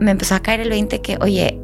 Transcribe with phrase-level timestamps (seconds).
[0.00, 1.58] me empezó a caer el 20 que, oye,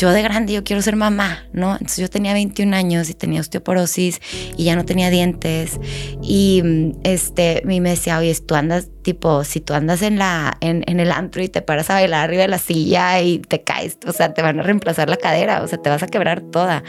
[0.00, 1.72] yo de grande yo quiero ser mamá, ¿no?
[1.72, 4.20] Entonces yo tenía 21 años y tenía osteoporosis
[4.56, 5.78] y ya no tenía dientes
[6.22, 11.00] y este me decía, "Oye, tú andas tipo, si tú andas en la en, en,
[11.00, 14.12] el antro y te paras a bailar arriba de la silla y te caes, o
[14.12, 16.82] sea, te van a reemplazar la cadera, o sea, te vas a quebrar toda."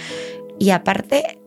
[0.60, 1.41] Y aparte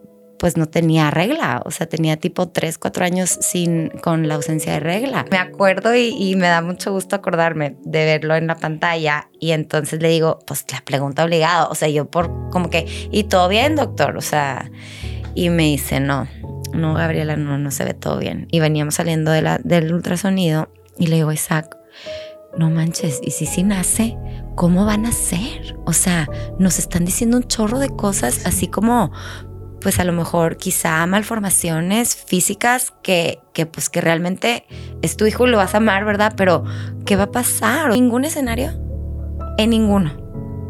[0.44, 4.74] pues no tenía regla, o sea, tenía tipo tres, cuatro años sin, con la ausencia
[4.74, 5.24] de regla.
[5.30, 10.02] Me acuerdo y, me da mucho gusto acordarme de verlo en la pantalla y entonces
[10.02, 13.74] le digo, pues la pregunta obligada, o sea, yo por como que, ¿y todo bien,
[13.74, 14.18] doctor?
[14.18, 14.70] O sea,
[15.34, 16.28] y me dice, no,
[16.74, 18.46] no, Gabriela, no, no se ve todo bien.
[18.50, 21.74] Y veníamos saliendo del ultrasonido y le digo, Isaac,
[22.58, 24.18] no manches, ¿y si sí nace?
[24.56, 25.74] ¿Cómo van a ser?
[25.86, 29.10] O sea, nos están diciendo un chorro de cosas, así como
[29.84, 34.64] pues a lo mejor quizá malformaciones físicas que, que pues que realmente
[35.02, 36.32] es tu hijo y lo vas a amar, ¿verdad?
[36.38, 36.64] Pero
[37.04, 37.90] ¿qué va a pasar?
[37.90, 38.72] ¿Ningún escenario?
[39.58, 40.14] En ninguno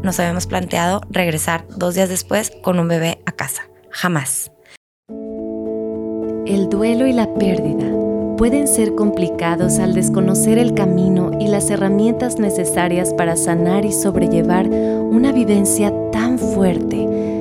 [0.03, 3.63] nos habíamos planteado regresar dos días después con un bebé a casa.
[3.91, 4.51] Jamás.
[5.09, 7.87] El duelo y la pérdida
[8.37, 14.67] pueden ser complicados al desconocer el camino y las herramientas necesarias para sanar y sobrellevar
[14.69, 17.34] una vivencia tan fuerte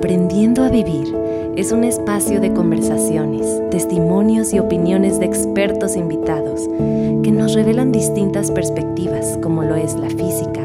[0.00, 1.14] Aprendiendo a vivir
[1.56, 6.70] es un espacio de conversaciones, testimonios y opiniones de expertos invitados
[7.22, 10.62] que nos revelan distintas perspectivas como lo es la física,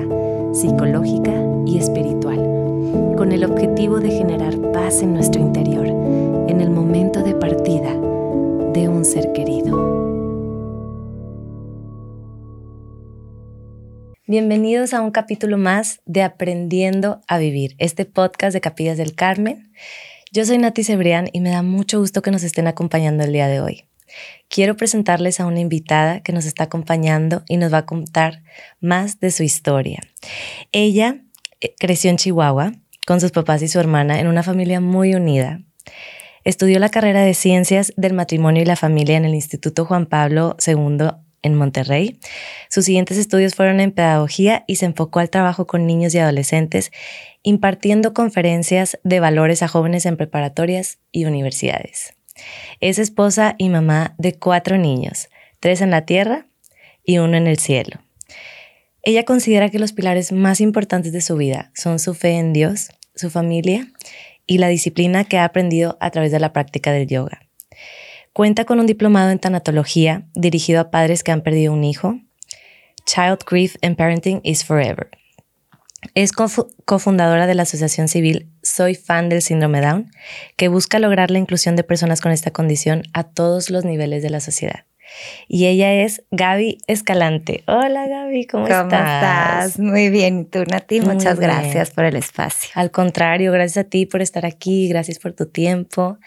[0.53, 1.33] psicológica
[1.65, 2.37] y espiritual,
[3.17, 7.93] con el objetivo de generar paz en nuestro interior en el momento de partida
[8.71, 10.04] de un ser querido.
[14.27, 19.71] Bienvenidos a un capítulo más de Aprendiendo a Vivir, este podcast de Capillas del Carmen.
[20.31, 23.47] Yo soy Nati Cebrián y me da mucho gusto que nos estén acompañando el día
[23.47, 23.83] de hoy.
[24.49, 28.41] Quiero presentarles a una invitada que nos está acompañando y nos va a contar
[28.79, 29.99] más de su historia.
[30.71, 31.19] Ella
[31.61, 32.71] eh, creció en Chihuahua
[33.05, 35.61] con sus papás y su hermana en una familia muy unida.
[36.43, 40.57] Estudió la carrera de Ciencias del Matrimonio y la Familia en el Instituto Juan Pablo
[40.65, 41.09] II
[41.45, 42.19] en Monterrey.
[42.69, 46.91] Sus siguientes estudios fueron en pedagogía y se enfocó al trabajo con niños y adolescentes,
[47.43, 52.15] impartiendo conferencias de valores a jóvenes en preparatorias y universidades.
[52.81, 55.29] Es esposa y mamá de cuatro niños,
[55.59, 56.47] tres en la tierra
[57.03, 58.01] y uno en el cielo.
[59.03, 62.89] Ella considera que los pilares más importantes de su vida son su fe en Dios,
[63.13, 63.87] su familia
[64.47, 67.44] y la disciplina que ha aprendido a través de la práctica del yoga.
[68.35, 72.19] Cuenta con un diplomado en tanatología dirigido a padres que han perdido un hijo.
[73.05, 75.09] Child Grief and Parenting is Forever.
[76.15, 80.11] Es cofundadora de la asociación civil Soy Fan del Síndrome Down,
[80.57, 84.31] que busca lograr la inclusión de personas con esta condición a todos los niveles de
[84.31, 84.83] la sociedad.
[85.47, 87.63] Y ella es Gaby Escalante.
[87.67, 89.79] Hola Gaby, ¿cómo, ¿Cómo estás?
[89.79, 90.99] Muy bien, ¿y tú Nati?
[90.99, 92.69] Muchas gracias por el espacio.
[92.73, 96.19] Al contrario, gracias a ti por estar aquí, gracias por tu tiempo,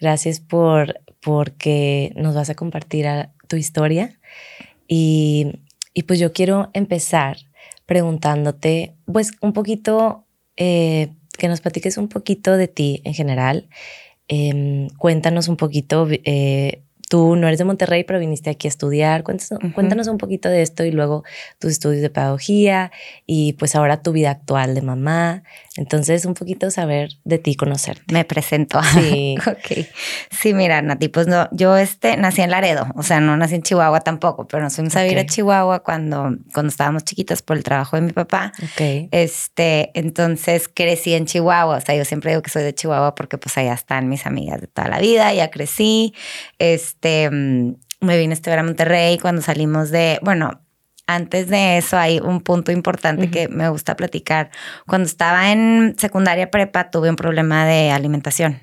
[0.00, 3.06] gracias por porque nos vas a compartir
[3.48, 4.18] tu historia.
[4.88, 5.52] Y,
[6.06, 7.38] pues yo quiero empezar
[7.86, 13.68] preguntándote, pues un poquito, eh, que nos platiques un poquito de ti en general.
[14.28, 19.22] Em, cuéntanos un poquito eh, tú no eres de Monterrey, pero viniste aquí a estudiar.
[19.22, 21.24] Cuéntanos, un poquito de esto y luego
[21.58, 22.90] tus estudios de pedagogía
[23.26, 25.42] y pues ahora tu vida actual de mamá.
[25.76, 28.12] Entonces, un poquito saber de ti, conocerte.
[28.12, 28.80] Me presento.
[28.92, 29.36] Sí.
[29.46, 29.86] ok.
[30.30, 33.62] Sí, mira, Nati, pues no, yo este, nací en Laredo, o sea, no nací en
[33.62, 37.64] Chihuahua tampoco, pero nos fuimos a vivir a Chihuahua cuando, cuando estábamos chiquitas por el
[37.64, 38.52] trabajo de mi papá.
[38.62, 39.08] Ok.
[39.10, 43.38] Este, entonces crecí en Chihuahua, o sea, yo siempre digo que soy de Chihuahua porque
[43.38, 46.14] pues allá están mis amigas de toda la vida, ya crecí.
[46.58, 50.61] Este, mm, me vine a estudiar a Monterrey cuando salimos de, bueno,
[51.06, 54.50] antes de eso hay un punto importante que me gusta platicar.
[54.86, 58.60] Cuando estaba en secundaria prepa tuve un problema de alimentación.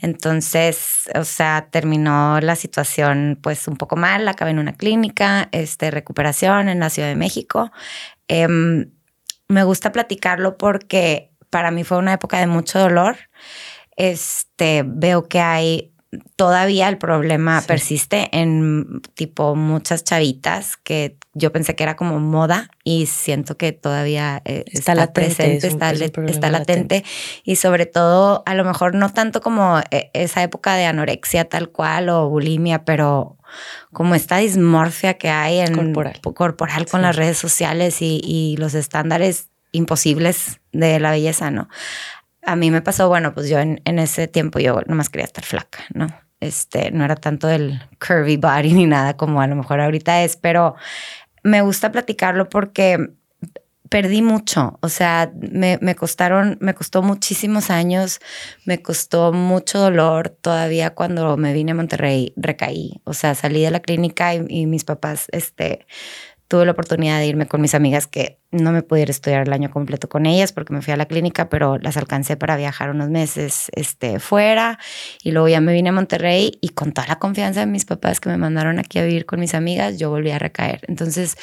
[0.00, 5.90] Entonces, o sea, terminó la situación pues un poco mal, acabé en una clínica, este,
[5.90, 7.70] recuperación en la Ciudad de México.
[8.28, 8.90] Em,
[9.48, 13.16] me gusta platicarlo porque para mí fue una época de mucho dolor.
[13.96, 15.93] Este, veo que hay
[16.36, 22.70] todavía el problema persiste en tipo muchas chavitas que yo pensé que era como moda
[22.84, 27.04] y siento que todavía eh, está, presente, está, está latente,
[27.42, 31.70] y sobre todo a lo mejor no tanto como eh, esa época de anorexia tal
[31.70, 33.36] cual o bulimia, pero
[33.92, 38.74] como esta dismorfia que hay en corporal, corporal con las redes sociales y, y los
[38.74, 41.68] estándares imposibles de la belleza, ¿no?
[42.46, 45.80] A mí me pasó, bueno, pues yo en, ese tiempo yo nomás quería estar flaca,
[45.94, 46.08] ¿no?
[46.44, 50.36] este, no era tanto el curvy body ni nada como a lo mejor ahorita es,
[50.36, 50.74] pero
[51.42, 53.10] me gusta platicarlo porque
[53.90, 58.18] perdí mucho, o sea, me, me, costaron, me costó muchísimos años,
[58.64, 63.70] me costó mucho dolor todavía cuando me vine a Monterrey, recaí, o sea, salí de
[63.70, 65.86] la clínica y, y mis papás, este,
[66.54, 69.72] tuve la oportunidad de irme con mis amigas que no me pudiera estudiar el año
[69.72, 73.10] completo con ellas porque me fui a la clínica, pero las alcancé para viajar unos
[73.10, 74.78] meses este, fuera
[75.24, 78.20] y luego ya me vine a Monterrey y con toda la confianza de mis papás
[78.20, 80.82] que me mandaron aquí a vivir con mis amigas, yo volví a recaer.
[80.86, 81.36] Entonces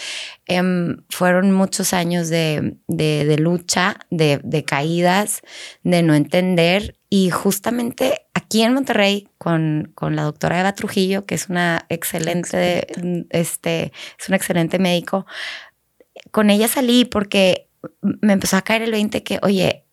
[0.46, 5.42] em, fueron muchos años de, de, lucha, de, de caídas,
[5.84, 11.36] de no entender y justamente aquí en Monterrey, con, con, la doctora Eva Trujillo, que
[11.36, 12.88] es una excelente,
[13.32, 15.26] este, es un excelente médico,
[16.32, 17.68] con ella salí porque
[18.02, 19.84] me empezó a caer el 20 que, oye,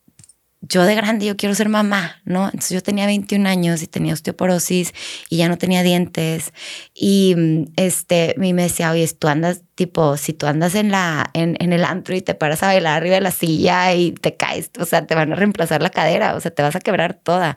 [0.61, 2.47] yo de grande yo quiero ser mamá, ¿no?
[2.47, 4.93] Entonces yo tenía 21 años y tenía osteoporosis
[5.31, 6.53] y ya no tenía dientes
[6.95, 7.37] y
[7.77, 11.85] este me decía, "Oye, tú andas tipo si tú andas en la en, en el
[11.85, 15.07] antro y te paras a bailar arriba de la silla y te caes, o sea,
[15.07, 17.57] te van a reemplazar la cadera, o sea, te vas a quebrar toda."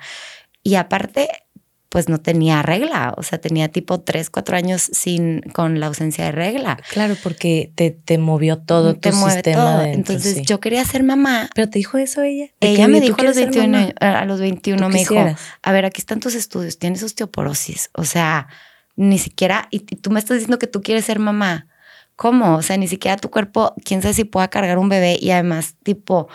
[0.64, 1.30] Y aparte
[1.92, 6.24] pues no tenía regla, o sea, tenía tipo tres, cuatro años sin, con la ausencia
[6.24, 6.80] de regla.
[6.90, 11.50] Claro, porque te, te movió todo te tu sistema Entonces yo quería ser mamá.
[11.54, 12.46] ¿Pero te dijo eso ella?
[12.62, 15.16] Ella me dijo a los 21, a los 21 me dijo,
[15.62, 18.48] a ver, aquí están tus estudios, tienes osteoporosis, o sea,
[18.96, 21.68] ni siquiera, y, tú me estás diciendo que tú quieres ser mamá.
[22.16, 22.56] ¿Cómo?
[22.56, 25.76] O sea, ni siquiera tu cuerpo, quién sabe si pueda cargar un bebé y además,
[25.84, 26.30] tipo,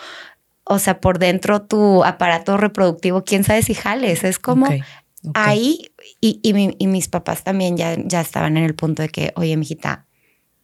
[0.64, 4.22] o sea, por dentro tu aparato reproductivo, quién sabe si jales.
[4.22, 4.68] Es como,
[5.34, 9.56] Ahí, y, y, mis papás también ya, ya estaban en el punto de que, oye,
[9.56, 10.06] mijita,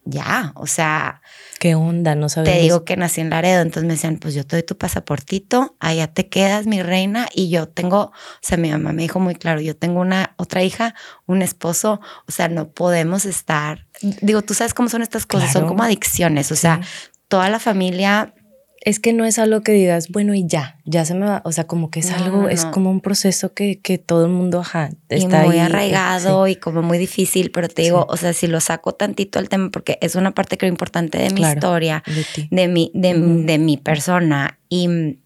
[0.05, 1.23] ya, o sea.
[1.61, 2.14] ¿Qué onda?
[2.14, 2.53] No sabes.
[2.53, 5.76] Te digo que nací en Laredo, entonces me decían, pues yo te doy tu pasaportito,
[5.79, 9.37] allá te quedas, mi reina, y yo tengo, o sea, mi mamá me dijo muy
[9.37, 10.94] claro, yo tengo una otra hija,
[11.26, 13.87] un esposo, o sea, no podemos estar,
[14.23, 16.81] digo, tú sabes cómo son estas cosas, son como adicciones, o sea,
[17.29, 18.35] toda la familia
[18.84, 21.40] es que no es algo que digas, bueno, y ya, ya se me va.
[21.44, 24.58] O sea, como que es algo, es como un proceso que, que todo el mundo
[24.61, 28.61] ajá, está muy arraigado y como muy difícil, pero te digo, o sea, si lo
[28.61, 32.02] saco tantito al tema, porque es una parte creo importante de mi historia,
[32.50, 35.19] de, mi, de, de, mi persona y,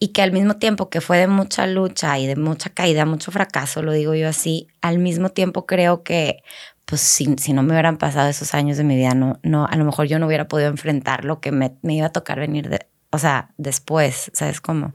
[0.00, 3.30] y que al mismo tiempo que fue de mucha lucha y de mucha caída, mucho
[3.30, 6.42] fracaso, lo digo yo así, al mismo tiempo creo que
[6.88, 9.76] pues si, si, no me hubieran pasado esos años de mi vida, no, no, a
[9.76, 12.70] lo mejor yo no hubiera podido enfrentar lo que me, me iba a tocar venir
[12.70, 14.94] de, o sea, después, ¿sabes cómo?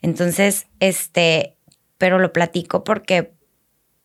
[0.00, 1.58] Entonces, este,
[1.98, 3.34] pero lo platico porque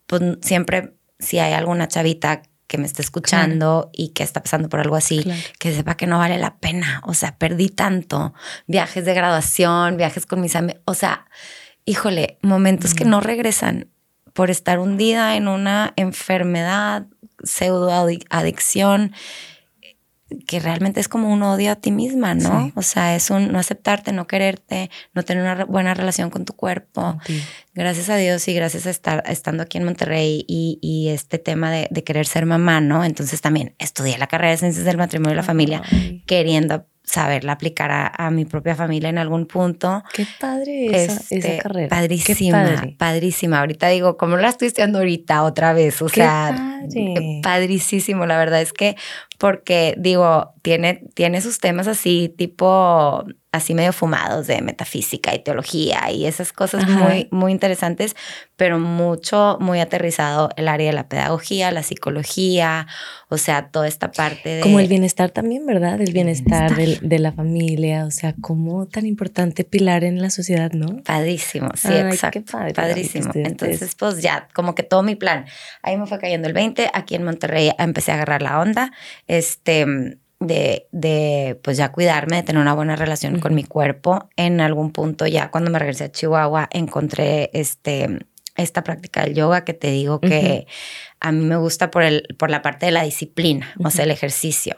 [0.08, 4.82] pues, siempre si hay alguna chavita que me esté escuchando y que está pasando por
[4.82, 5.26] algo así,
[5.58, 7.02] que sepa que no vale la pena.
[7.06, 8.34] O sea, perdí tanto.
[8.66, 10.82] Viajes de graduación, viajes con mis amigos.
[10.86, 11.28] O sea,
[11.86, 13.91] híjole, momentos que no regresan
[14.34, 17.08] por estar hundida en una enfermedad,
[17.44, 17.92] pseudo
[18.30, 19.14] adicción
[20.48, 22.72] que realmente es como un odio a ti misma, ¿no?
[22.76, 26.54] O sea, es un no aceptarte, no quererte, no tener una buena relación con tu
[26.54, 27.18] cuerpo.
[27.74, 31.72] Gracias a Dios y gracias a estar estando aquí en Monterrey y, y este tema
[31.72, 33.04] de, de, querer ser mamá, ¿no?
[33.04, 35.82] Entonces también estudié la carrera de Ciencias del Matrimonio y la Familia,
[36.26, 40.04] queriendo saberla aplicar a, mi propia familia en algún punto.
[40.14, 41.90] Qué padre esa, esa este, carrera.
[41.90, 43.60] Padrísima, padrísima.
[43.60, 46.02] Ahorita digo, ¿cómo la estoy estudiando ahorita otra vez?
[46.02, 46.56] O sea,
[47.44, 48.26] padrísimo.
[48.26, 48.96] La verdad es que
[49.42, 56.10] porque digo, tiene, tiene sus temas así, tipo así medio fumados de metafísica y teología
[56.10, 58.16] y esas cosas muy, muy interesantes,
[58.56, 62.88] pero mucho, muy aterrizado el área de la pedagogía, la psicología,
[63.28, 64.62] o sea, toda esta parte de...
[64.62, 66.00] Como el bienestar también, ¿verdad?
[66.00, 71.04] El bienestar, De, la familia, o sea, como tan importante pilar en la sociedad, ¿no?
[71.04, 72.44] Padrísimo, sí, exacto.
[72.50, 73.32] padre, padrísimo.
[73.34, 75.46] Entonces, pues ya, como que todo mi plan.
[75.82, 78.94] Ahí me fue cayendo el 20, aquí en Monterrey empecé a agarrar la onda,
[79.32, 84.28] este de, de, pues ya cuidarme, de tener una buena relación con mi cuerpo.
[84.36, 88.26] En algún punto ya cuando me regresé a Chihuahua encontré este,
[88.58, 90.68] esta práctica del yoga que te digo que
[91.20, 94.12] a mí me gusta por, el, por la parte de la disciplina, o sea, el
[94.12, 94.76] ejercicio.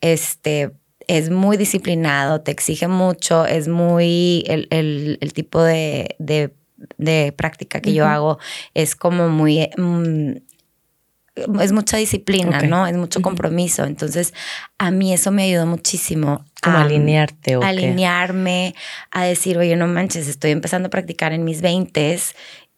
[0.00, 0.72] Este,
[1.06, 6.54] es muy disciplinado, te exige mucho, es muy el, el, el tipo de, de,
[6.96, 8.38] de, práctica que yo hago,
[8.72, 9.68] es como muy...
[9.76, 10.36] Mm,
[11.34, 12.86] es mucha disciplina, ¿no?
[12.86, 13.84] Es mucho compromiso.
[13.84, 14.34] Entonces,
[14.78, 16.44] a mí eso me ayudó muchísimo.
[16.62, 17.56] Como a alinearte.
[17.56, 18.74] ¿o alinearme,
[19.10, 22.18] a decir, oye, no manches, estoy empezando a practicar en mis 20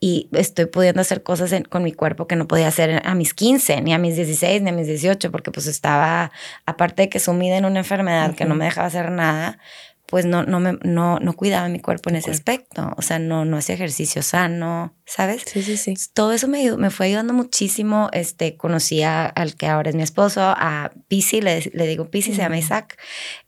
[0.00, 3.80] y estoy pudiendo hacer cosas con mi cuerpo que no podía hacer a mis 15,
[3.80, 6.32] ni a mis 16, ni a mis 18, porque pues estaba,
[6.66, 9.58] aparte de que sumida en una enfermedad que no me dejaba hacer nada,
[10.06, 12.92] pues no, no, me, no, no cuidaba mi cuerpo en ese aspecto.
[12.96, 15.42] O sea, no, no hacía ejercicio sano, ¿sabes?
[15.46, 15.94] Sí, sí, sí.
[16.14, 18.08] Todo eso me, me fue ayudando muchísimo.
[18.12, 22.42] Este, conocí al que ahora es mi esposo, a Pisi, le, le digo Pisi, se
[22.42, 22.98] llama Isaac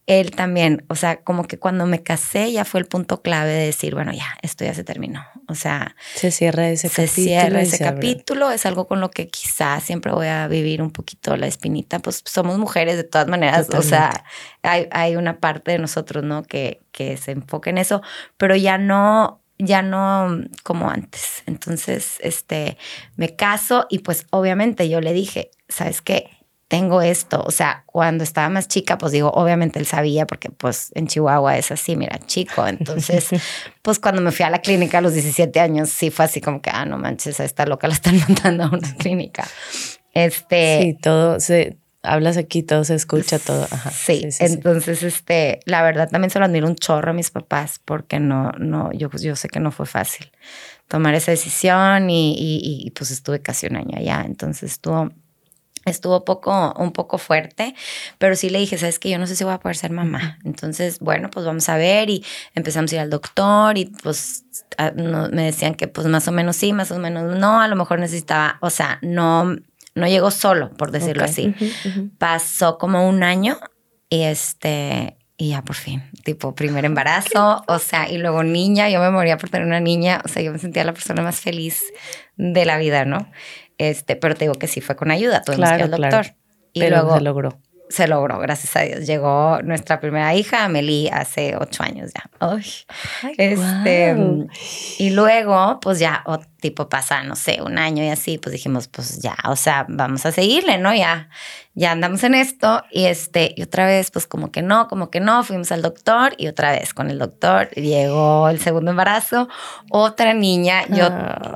[0.09, 3.67] él también, o sea, como que cuando me casé ya fue el punto clave de
[3.67, 5.23] decir, bueno, ya, esto ya se terminó.
[5.49, 7.25] O sea, se cierra ese se capítulo.
[7.27, 11.37] Cierra ese capítulo, es algo con lo que quizás siempre voy a vivir un poquito
[11.37, 14.25] la espinita, pues somos mujeres de todas maneras, o sea,
[14.63, 16.43] hay, hay, una parte de nosotros, ¿no?
[16.43, 18.01] Que, que se enfoque en eso,
[18.39, 21.43] pero ya no, ya no como antes.
[21.45, 22.79] Entonces, este,
[23.17, 26.38] me caso y pues obviamente yo le dije, ¿sabes qué?
[26.69, 27.43] Tengo esto.
[27.45, 31.57] O sea, cuando estaba más chica, pues digo, obviamente él sabía porque pues en Chihuahua
[31.57, 32.67] es así, mira, chico.
[32.67, 33.29] Entonces,
[33.83, 36.61] pues cuando me fui a la clínica a los 17 años, sí fue así como
[36.61, 39.49] que, ah, no manches, a esta loca la están mandando a una clínica.
[40.13, 40.83] Este.
[40.83, 41.79] Sí, todo se.
[42.05, 43.67] Hablas aquí, todo se escucha, todo.
[43.91, 48.21] sí, entonces, este, la verdad también se lo admiro un chorro a mis papás porque
[48.21, 50.31] no, no, yo, yo sé que no fue fácil
[50.87, 54.23] tomar esa decisión y, y, y pues estuve casi un año allá.
[54.25, 55.11] Entonces estuvo,
[55.91, 57.75] estuvo poco, un poco fuerte,
[58.19, 60.39] pero sí le dije, sabes que yo no sé si voy a poder ser mamá.
[60.45, 64.45] Entonces, bueno, pues vamos a ver y empezamos a ir al doctor y pues
[64.95, 67.99] me decían que pues más o menos sí, más o menos no, a lo mejor
[67.99, 69.57] necesitaba, o sea, no,
[69.95, 71.55] no llegó solo, por decirlo así.
[72.19, 73.59] Pasó como un año
[74.09, 79.01] y este, y ya por fin, tipo primer embarazo, o sea, y luego niña, yo
[79.01, 81.83] me moría por tener una niña, o sea, yo me sentía la persona más feliz
[82.37, 83.31] de la vida, ¿no?
[83.79, 86.35] Este, pero te digo que sí fue con ayuda, tuvimos claro, que al doctor.
[86.73, 87.59] Y luego se logró.
[87.89, 89.07] Se logró, gracias a Dios.
[89.07, 92.29] Llegó nuestra primera hija, Amelie, hace ocho años ya.
[93.23, 94.15] Ay, este,
[94.99, 96.23] Y luego, pues ya,
[96.61, 100.27] tipo pasa, no sé, un año y así, pues dijimos, pues ya, o sea, vamos
[100.27, 100.95] a seguirle, ¿no?
[100.95, 101.29] Ya,
[101.79, 105.21] ya andamos en esto y este, y otra vez, pues como que no, como que
[105.21, 109.49] no, fuimos al doctor y otra vez con el doctor llegó el segundo embarazo,
[109.89, 111.09] otra niña, yo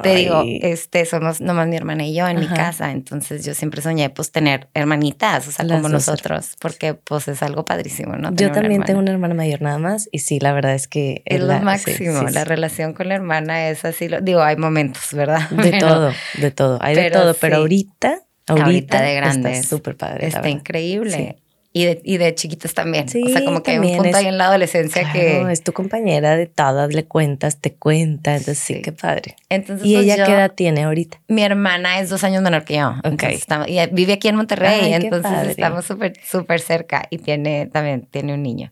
[0.03, 3.83] te digo, este, somos nomás mi hermana y yo en mi casa, entonces yo siempre
[3.83, 8.33] soñé pues tener hermanitas, o sea, como nosotros, porque pues es algo padrísimo, ¿no?
[8.33, 11.41] yo también tengo una hermana mayor nada más y sí, la verdad es que es,
[11.41, 15.49] lo máximo, la relación con la hermana es así, lo, digo, hay momentos, ¿verdad?
[15.51, 19.53] De todo, de todo, hay de todo, pero ahorita Ahorita, de grande.
[19.53, 20.27] Está súper padre.
[20.27, 21.37] Está increíble.
[21.75, 23.07] Y de, y de chiquitas también.
[23.07, 25.41] o sea, como que un punto ahí en la adolescencia que.
[25.51, 28.33] Es tu compañera de todas, le cuentas, te cuenta.
[28.33, 29.37] Entonces, sí, qué padre.
[29.49, 31.23] Entonces, ¿Y pues ella qué edad tiene ahorita?
[31.29, 32.95] Mi hermana es dos años menor que yo.
[33.05, 33.23] Ok.
[33.69, 34.93] y vive aquí en Monterrey.
[34.93, 37.05] entonces, estamos súper, súper cerca.
[37.09, 38.71] Y tiene también tiene un niño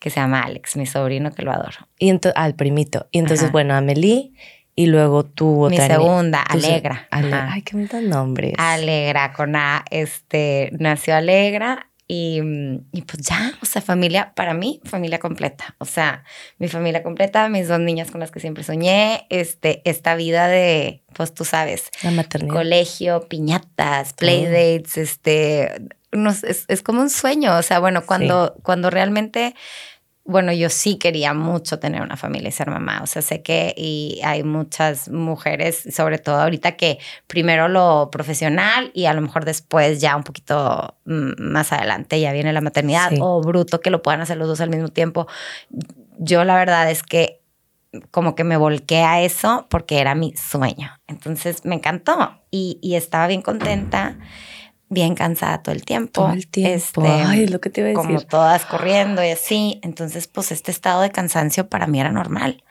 [0.00, 1.86] que se llama Alex, mi sobrino, que lo adoro.
[1.96, 3.06] Y entonces, al primito.
[3.12, 4.32] Y entonces, bueno, Amelie
[4.74, 5.68] y luego otra.
[5.68, 7.08] Mi segunda, Alegra.
[7.10, 8.54] Ay, qué bonitos nombres.
[8.58, 12.40] Alegra, con A, este, nació Alegra y,
[12.92, 15.76] y, pues ya, o sea, familia, para mí, familia completa.
[15.78, 16.24] O sea,
[16.58, 21.02] mi familia completa, mis dos niñas con las que siempre soñé, este, esta vida de,
[21.14, 22.54] pues tú sabes, la maternidad.
[22.54, 25.72] Colegio, piñatas, playdates, este,
[26.12, 27.56] no, es, es, como un sueño.
[27.56, 29.54] O sea, bueno, cuando, cuando realmente
[30.24, 33.00] bueno, yo sí quería mucho tener una familia y ser mamá.
[33.02, 38.92] O sea, sé que y hay muchas mujeres, sobre todo ahorita, que primero lo profesional
[38.94, 43.12] y a lo mejor después ya un poquito mm, más adelante ya viene la maternidad
[43.18, 45.26] o bruto que lo puedan hacer los dos al mismo tiempo.
[46.18, 47.40] Yo la verdad es que
[48.10, 50.92] como que me volqué a eso porque era mi sueño.
[51.08, 54.16] Entonces me encantó y, y estaba bien contenta
[54.92, 56.22] bien cansada todo el tiempo.
[56.22, 56.74] Todo el tiempo.
[56.74, 58.04] Este, Ay, lo que te iba a decir.
[58.04, 59.80] Como todas corriendo y así.
[59.82, 62.62] Entonces, pues este estado de cansancio para mí era normal.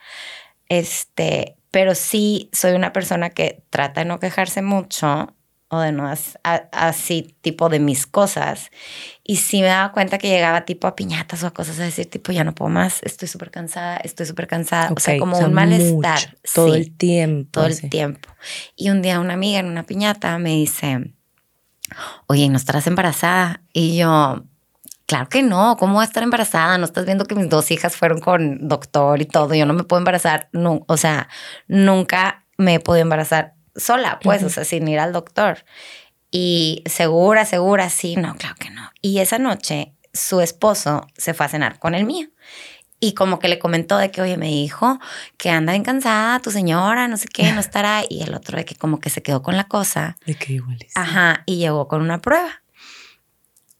[0.68, 5.34] Este, pero sí soy una persona que trata de no quejarse mucho
[5.72, 6.12] o de no
[6.72, 8.70] así tipo de mis cosas.
[9.24, 12.10] Y sí me daba cuenta que llegaba tipo a piñatas o a cosas a decir
[12.10, 14.92] tipo ya no puedo más, estoy súper cansada, estoy súper cansada.
[14.94, 16.36] o sea, como un malestar.
[16.54, 17.48] todo el tiempo.
[17.52, 18.28] Todo el tiempo.
[18.76, 21.14] Y un día una amiga en una piñata me dice,
[22.26, 23.62] oye, ¿no estarás embarazada?
[23.72, 24.44] Y yo,
[25.06, 26.78] claro que no, ¿cómo voy a estar embarazada?
[26.78, 29.84] No estás viendo que mis dos hijas fueron con doctor y todo, yo no me
[29.84, 31.28] puedo embarazar, no, o sea,
[31.68, 35.64] nunca me he podido embarazar sola, pues, o sea, sin ir al doctor.
[36.30, 38.90] Y segura, segura, sí, no, claro que no.
[39.00, 42.28] Y esa noche su esposo se fue a cenar con el mío
[43.02, 45.00] y como que le comentó de que, oye, me dijo
[45.36, 48.04] que anda bien cansada tu señora, no sé qué, no estará.
[48.08, 50.16] Y el otro de que como que se quedó con la cosa.
[50.24, 50.96] De que igual es.
[50.96, 52.62] Ajá, y llegó con una prueba.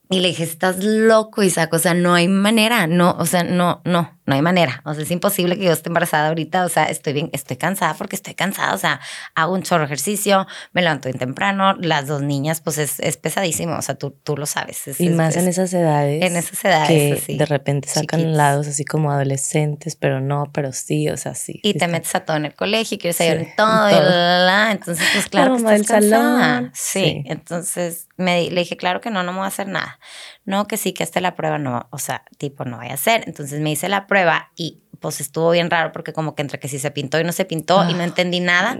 [0.09, 3.81] Y le dije, estás loco, Isaac, o sea, no hay manera, no, o sea, no,
[3.85, 4.11] no.
[4.25, 4.81] No hay manera.
[4.85, 6.65] O sea, es imposible que yo esté embarazada ahorita.
[6.65, 8.73] O sea, estoy bien, estoy cansada porque estoy cansada.
[8.73, 8.99] O sea,
[9.35, 11.73] hago un chorro ejercicio, me levanto bien temprano.
[11.73, 13.75] Las dos niñas, pues es, es pesadísimo.
[13.77, 14.99] O sea, tú, tú lo sabes.
[14.99, 16.23] y más en esas edades.
[16.23, 17.23] En esas edades.
[17.25, 21.59] Que de repente sacan lados así como adolescentes, pero no, pero sí, o sea, sí.
[21.63, 25.05] Y te metes a todo en el colegio, quieres ayudar en todo, Y la, Entonces,
[25.13, 26.71] pues claro, que estás Salón.
[26.73, 27.23] Sí.
[27.25, 29.99] Entonces me, le dije, claro que no, no me voy a hacer nada.
[30.45, 33.23] No, que sí, que esta la prueba, no, o sea, tipo, no voy a hacer.
[33.27, 36.69] Entonces me hice la prueba y pues estuvo bien raro porque como que entre que
[36.69, 38.77] sí se pintó y no se pintó y no ah, entendí nada.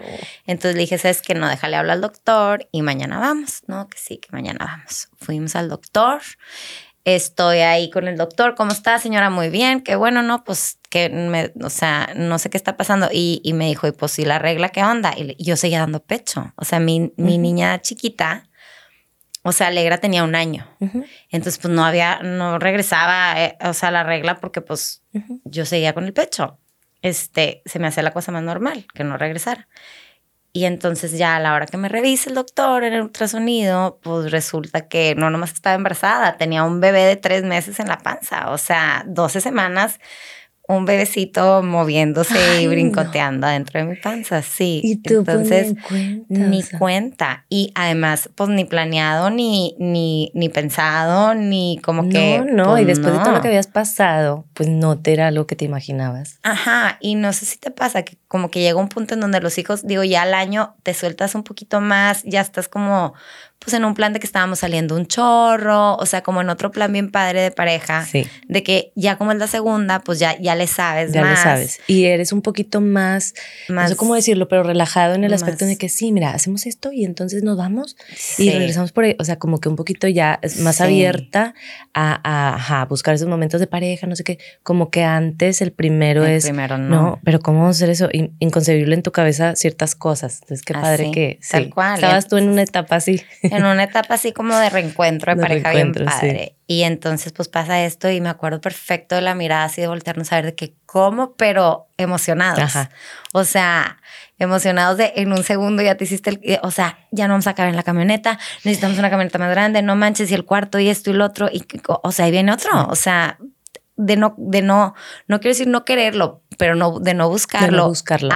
[0.48, 3.64] Entonces le dije, ¿sabes que No, déjale hablar al doctor y mañana vamos.
[3.68, 5.10] No, que sí, que mañana vamos.
[5.20, 6.22] Fuimos al doctor.
[7.04, 8.56] Estoy ahí con el doctor.
[8.56, 9.30] ¿Cómo está, señora?
[9.30, 9.82] Muy bien.
[9.82, 13.10] Qué bueno, no, pues que me, o sea, no sé qué está pasando.
[13.12, 15.14] Y, y me dijo, y pues si la regla, ¿qué onda?
[15.18, 16.54] Y yo seguía dando pecho.
[16.56, 18.48] O sea, mi, mi niña chiquita
[19.44, 20.68] o sea, Alegra tenía un año.
[21.30, 25.04] Entonces, pues no había, no regresaba, eh, o sea, la regla porque pues
[25.44, 26.60] yo seguía con el pecho.
[27.02, 29.68] Este, se me hacía la cosa más normal, que no regresara.
[30.56, 34.32] Y entonces ya a la hora que me revisa el doctor en el ultrasonido, pues
[34.32, 38.52] resulta que no nomás estaba embarazada, tenía un bebé de tres meses en la panza,
[38.52, 40.00] o sea, 12 semanas
[40.66, 44.80] un bebecito moviéndose y brincoteando adentro de mi panza, sí.
[44.82, 45.76] Y tú entonces
[46.30, 52.66] ni cuenta y además pues ni planeado ni ni ni pensado ni como que no
[52.66, 55.48] no y pues, después de todo lo que habías pasado pues no te era lo
[55.48, 56.40] que te imaginabas.
[56.44, 59.42] Ajá y no sé si te pasa que como que llega un punto en donde
[59.42, 63.14] los hijos digo ya al año te sueltas un poquito más ya estás como
[63.64, 66.72] pues en un plan de que estábamos saliendo un chorro, o sea, como en otro
[66.72, 68.28] plan bien padre de pareja, sí.
[68.48, 71.80] de que ya como es la segunda, pues ya, ya le sabes ya le sabes.
[71.88, 73.34] Y eres un poquito más,
[73.70, 76.66] más no sé cómo decirlo, pero relajado en el aspecto de que sí, mira, hacemos
[76.66, 77.96] esto y entonces nos vamos
[78.38, 81.54] y regresamos por ahí, o sea, como que un poquito ya es más abierta
[81.94, 86.26] a, a, buscar esos momentos de pareja, no sé qué, como que antes el primero
[86.26, 86.90] el es, primero no.
[86.90, 87.20] no.
[87.24, 88.10] pero ¿cómo hacer eso?
[88.40, 91.96] inconcebible en tu cabeza ciertas cosas, entonces qué padre que, tal cual.
[91.96, 93.22] Estabas tú en una etapa así
[93.58, 96.56] en una etapa así como de reencuentro de, pareja bien padre.
[96.68, 100.32] Y entonces pues pasa esto y me acuerdo perfecto de la mirada así de voltearnos
[100.32, 102.74] a ver de que cómo, pero emocionados.
[103.34, 103.98] O sea,
[104.40, 107.56] emocionados de en un segundo ya te hiciste el, o sea, ya no vamos a
[107.56, 110.90] caber en la camioneta, necesitamos una camioneta más grande, no manches y el cuarto y
[110.90, 113.38] esto y lo otro y o sea, ahí viene otro, o sea,
[113.96, 114.96] de no de no
[115.28, 117.68] no quiero decir no quererlo, pero no de no buscarlo.
[117.68, 118.30] De no buscarlo.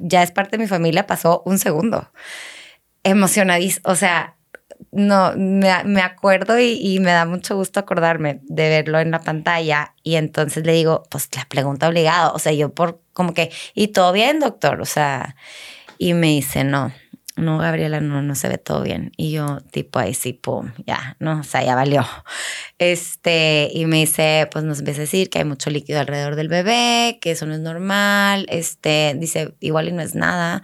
[0.00, 2.10] ya es parte de mi familia, pasó un segundo
[3.04, 4.36] emocionadísima, o sea,
[4.90, 10.14] no, me, acuerdo y, me da mucho gusto acordarme de verlo en la pantalla y
[10.16, 14.12] entonces le digo, pues la pregunta obligada, o sea, yo por como que, ¿y todo
[14.12, 14.80] bien, doctor?
[14.80, 15.36] O sea,
[15.98, 16.92] y me dice, no,
[17.36, 19.12] no, Gabriela, no, no se ve todo bien.
[19.16, 22.06] Y yo, tipo, ahí sí, pum, ya, no, o sea, ya valió.
[22.78, 26.48] Este, y me dice, pues nos empieza a decir que hay mucho líquido alrededor del
[26.48, 28.46] bebé, que eso no es normal.
[28.48, 30.62] Este, dice, igual y no es nada,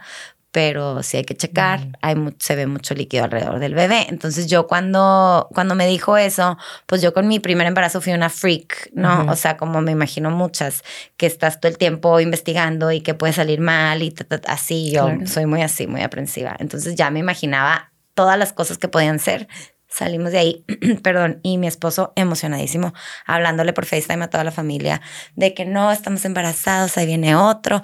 [0.51, 4.07] pero sí hay que checar, hay, se ve mucho líquido alrededor del bebé.
[4.09, 8.29] Entonces yo cuando, cuando me dijo eso, pues yo con mi primer embarazo fui una
[8.29, 9.31] freak, ¿no?
[9.31, 10.83] O sea, como me imagino muchas,
[11.15, 14.13] que estás todo el tiempo investigando y que puede salir mal y
[14.45, 16.55] así, yo soy muy así, muy aprensiva.
[16.59, 19.47] Entonces ya me imaginaba todas las cosas que podían ser.
[19.87, 20.65] Salimos de ahí,
[21.03, 22.93] perdón, y mi esposo emocionadísimo,
[23.25, 25.01] hablándole por FaceTime a toda la familia
[25.35, 27.81] de que no, estamos embarazados, ahí viene otro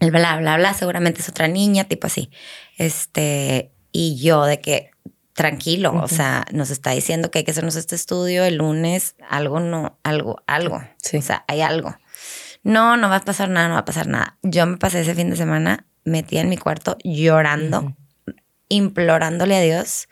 [0.00, 2.30] el bla, bla, bla, seguramente es otra niña, tipo así.
[2.76, 4.90] Este, y yo de que
[5.32, 9.60] tranquilo, o sea, nos está diciendo que hay que hacernos este estudio el lunes, algo
[9.60, 10.76] no, algo, algo.
[10.76, 11.94] O sea, hay algo.
[12.62, 14.38] No, no va a pasar nada, no va a pasar nada.
[14.42, 17.94] Yo me pasé ese fin de semana metida en mi cuarto llorando,
[18.68, 20.08] implorándole a Dios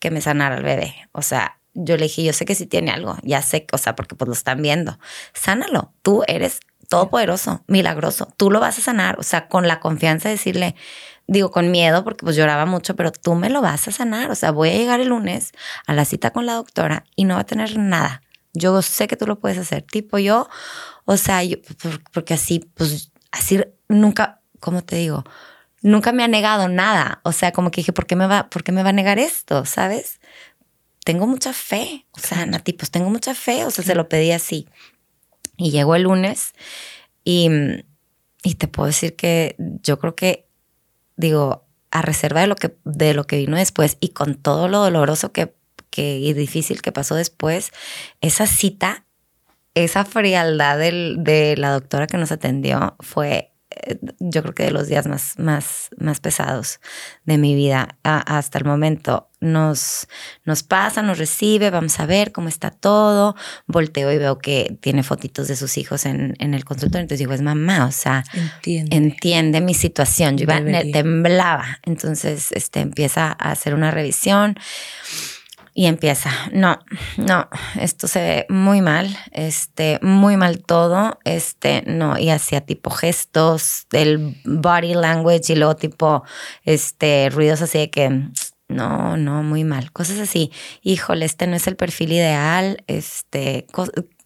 [0.00, 0.94] que me sanara el bebé.
[1.12, 3.96] O sea, yo le dije, yo sé que sí tiene algo, ya sé, o sea,
[3.96, 4.98] porque pues lo están viendo.
[5.32, 6.60] Sánalo, tú eres
[6.94, 10.74] todopoderoso, milagroso, tú lo vas a sanar, o sea, con la confianza de decirle,
[11.26, 14.34] digo, con miedo, porque pues lloraba mucho, pero tú me lo vas a sanar, o
[14.34, 15.52] sea, voy a llegar el lunes
[15.86, 18.22] a la cita con la doctora y no va a tener nada.
[18.52, 20.48] Yo sé que tú lo puedes hacer, tipo yo,
[21.04, 21.56] o sea, yo,
[22.12, 25.24] porque así, pues, así nunca, ¿cómo te digo?
[25.82, 28.62] Nunca me ha negado nada, o sea, como que dije, ¿por qué me va, por
[28.62, 29.64] qué me va a negar esto?
[29.64, 30.20] ¿Sabes?
[31.04, 34.30] Tengo mucha fe, o sea, Nati, pues tengo mucha fe, o sea, se lo pedí
[34.30, 34.68] así.
[35.56, 36.52] Y llegó el lunes
[37.24, 37.48] y,
[38.42, 40.48] y te puedo decir que yo creo que,
[41.16, 44.80] digo, a reserva de lo que, de lo que vino después y con todo lo
[44.80, 45.54] doloroso que,
[45.90, 47.70] que, y difícil que pasó después,
[48.20, 49.06] esa cita,
[49.74, 54.70] esa frialdad del, de la doctora que nos atendió fue eh, yo creo que de
[54.70, 56.80] los días más, más, más pesados
[57.24, 59.28] de mi vida hasta el momento.
[59.44, 60.08] Nos,
[60.44, 63.36] nos pasa, nos recibe, vamos a ver cómo está todo.
[63.66, 67.02] Volteo y veo que tiene fotitos de sus hijos en, en el consultorio.
[67.02, 70.38] Entonces digo, es mamá, o sea, entiende, entiende mi situación.
[70.38, 70.60] Yo iba,
[70.92, 71.78] temblaba.
[71.82, 74.56] Entonces este, empieza a hacer una revisión
[75.76, 76.78] y empieza, no,
[77.16, 77.48] no,
[77.80, 83.88] esto se ve muy mal, este, muy mal todo, este, no, y hacía tipo gestos,
[83.90, 86.22] el body language y luego tipo,
[86.62, 88.28] este, ruidos así de que,
[88.68, 90.50] no, no, muy mal, cosas así,
[90.82, 93.66] híjole, este no es el perfil ideal, este,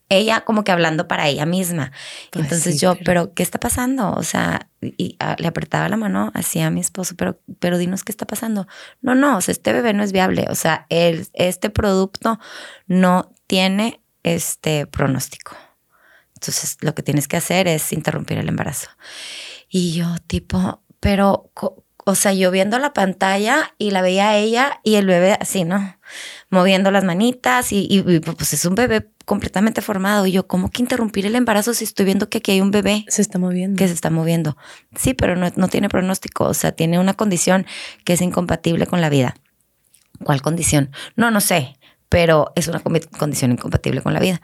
[0.08, 1.92] ella como que hablando para ella misma.
[2.30, 3.34] Pues Entonces yo, pero...
[3.34, 4.12] ¿qué está pasando?
[4.12, 8.04] O sea, y, ah, le apretaba la mano así a mi esposo, pero, pero dinos
[8.04, 8.66] qué está pasando.
[9.02, 10.46] No, no, o sea, este bebé no es viable.
[10.48, 12.38] O sea, el, este producto
[12.86, 15.56] no tiene este pronóstico.
[16.34, 18.88] Entonces lo que tienes que hacer es interrumpir el embarazo.
[19.68, 21.50] Y yo tipo, pero,
[22.08, 25.64] o sea, yo viendo la pantalla y la veía a ella y el bebé así,
[25.64, 25.98] ¿no?
[26.48, 30.24] Moviendo las manitas y, y pues es un bebé completamente formado.
[30.24, 33.04] Y yo, ¿cómo que interrumpir el embarazo si estoy viendo que aquí hay un bebé?
[33.08, 33.76] Se está moviendo.
[33.78, 34.56] Que se está moviendo.
[34.96, 36.44] Sí, pero no, no tiene pronóstico.
[36.44, 37.66] O sea, tiene una condición
[38.06, 39.34] que es incompatible con la vida.
[40.24, 40.90] ¿Cuál condición?
[41.14, 41.74] No, no sé
[42.08, 44.40] pero es una condición incompatible con la vida.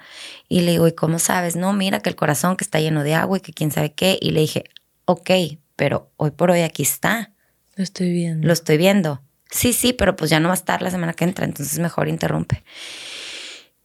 [0.50, 1.56] Y le digo, ¿y cómo sabes?
[1.56, 4.18] No, mira que el corazón que está lleno de agua y que quién sabe qué.
[4.20, 4.64] Y le dije,
[5.06, 5.30] ok,
[5.74, 7.33] pero hoy por hoy aquí está.
[7.76, 8.46] Lo estoy viendo.
[8.46, 9.22] Lo estoy viendo.
[9.50, 12.08] Sí, sí, pero pues ya no va a estar la semana que entra, entonces mejor
[12.08, 12.64] interrumpe.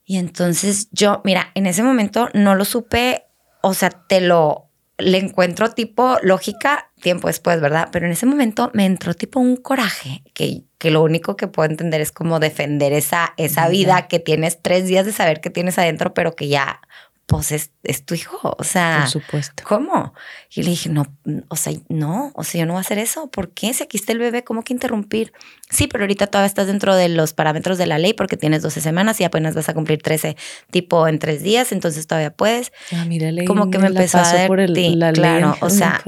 [0.05, 3.25] Y entonces yo, mira, en ese momento no lo supe,
[3.61, 7.89] o sea, te lo, le encuentro tipo lógica tiempo después, ¿verdad?
[7.91, 11.69] Pero en ese momento me entró tipo un coraje que, que lo único que puedo
[11.69, 15.77] entender es como defender esa, esa vida que tienes tres días de saber que tienes
[15.77, 16.81] adentro, pero que ya
[17.29, 19.63] pues es, tu hijo, o sea, por supuesto.
[19.63, 20.15] ¿Cómo?
[20.49, 21.05] Y le dije, no,
[21.47, 23.29] o sea, no, o sea, yo no voy a hacer eso.
[23.29, 23.71] ¿Por qué?
[23.71, 25.31] Si aquí está el bebé, ¿cómo que interrumpir?
[25.69, 28.81] Sí, pero ahorita todavía estás dentro de los parámetros de la ley porque tienes 12
[28.81, 30.37] semanas y apenas vas a cumplir 13
[30.71, 32.71] tipo en tres días, entonces todavía puedes.
[32.91, 36.01] Ah, mira, Como que me empezó a dar, por el, la claro, o sea,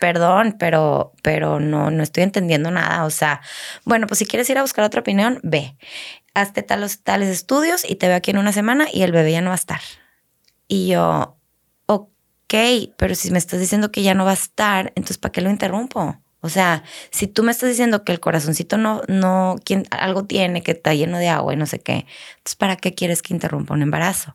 [0.00, 3.04] perdón, pero, pero no, no estoy entendiendo nada.
[3.04, 3.42] O sea,
[3.84, 5.76] bueno, pues si quieres ir a buscar otra opinión, ve.
[6.32, 9.42] Hazte talos, tales estudios y te veo aquí en una semana y el bebé ya
[9.42, 9.80] no va a estar.
[10.74, 11.36] Y yo,
[11.86, 12.54] ok,
[12.96, 15.48] pero si me estás diciendo que ya no va a estar, entonces ¿para qué lo
[15.48, 16.20] interrumpo?
[16.40, 16.82] O sea,
[17.12, 20.92] si tú me estás diciendo que el corazoncito no, no, quien, algo tiene, que está
[20.92, 22.06] lleno de agua y no sé qué,
[22.38, 24.34] entonces ¿para qué quieres que interrumpa un embarazo?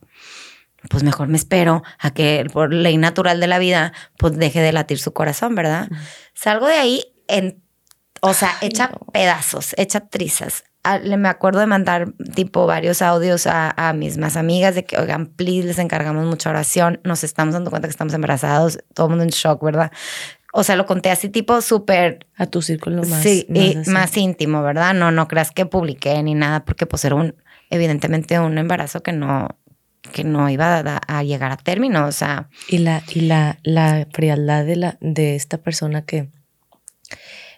[0.90, 4.72] Pues mejor me espero a que por ley natural de la vida, pues deje de
[4.72, 5.90] latir su corazón, ¿verdad?
[6.34, 7.62] Salgo de ahí en,
[8.22, 10.64] o sea, hecha pedazos, hecha trizas,
[11.04, 14.98] le me acuerdo de mandar tipo varios audios a, a, mis más amigas de que,
[14.98, 19.10] oigan, please, les encargamos mucha oración, nos estamos dando cuenta que estamos embarazados, todo el
[19.12, 19.92] mundo en shock, ¿verdad?
[20.54, 22.26] O sea, lo conté así tipo súper...
[22.36, 23.22] A tu círculo más.
[23.22, 24.94] Sí, más, y más íntimo, ¿verdad?
[24.94, 27.36] No, no creas que publiqué ni nada, porque pues era un,
[27.70, 29.60] evidentemente un embarazo que no,
[30.12, 32.50] que no iba a, a, llegar a término, o sea.
[32.68, 36.30] Y la, y la, la frialdad de, la, de esta persona que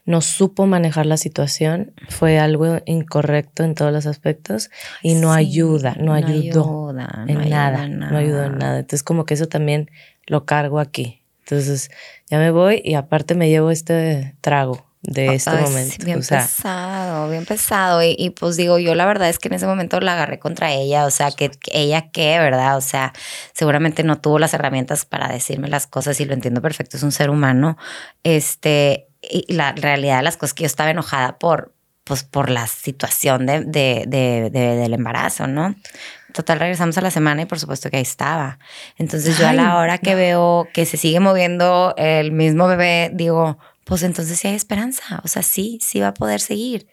[0.06, 4.70] no supo manejar la situación, fue algo incorrecto en todos los aspectos
[5.02, 6.90] y no ayuda, no, ayudó
[7.28, 8.80] en nada, no ayudó en nada.
[8.80, 9.90] Entonces como que eso también
[10.26, 11.24] lo cargo aquí.
[11.42, 11.92] Entonces
[12.30, 16.06] ya me voy y aparte me llevo este trago de este momento.
[16.06, 18.02] Bien pesado, bien pesado.
[18.04, 21.06] Y, pues digo, yo la verdad es que en ese momento la agarré contra ella,
[21.06, 22.78] o sea, que, ella qué, ¿verdad?
[22.78, 23.14] O sea,
[23.54, 27.12] seguramente no tuvo las herramientas para decirme las cosas y lo entiendo perfecto, es un
[27.12, 27.78] ser humano.
[28.24, 32.68] Este, y la realidad de las cosas que yo estaba enojada por, pues por la
[32.68, 35.76] situación de, de, de, del embarazo, ¿no?
[36.34, 38.58] Total, regresamos a la semana y por supuesto que ahí estaba.
[38.98, 43.60] Entonces yo a la hora que veo que se sigue moviendo el mismo bebé, digo,
[43.84, 45.22] pues entonces sí hay esperanza.
[45.24, 46.88] O sea, sí, sí va a poder seguir.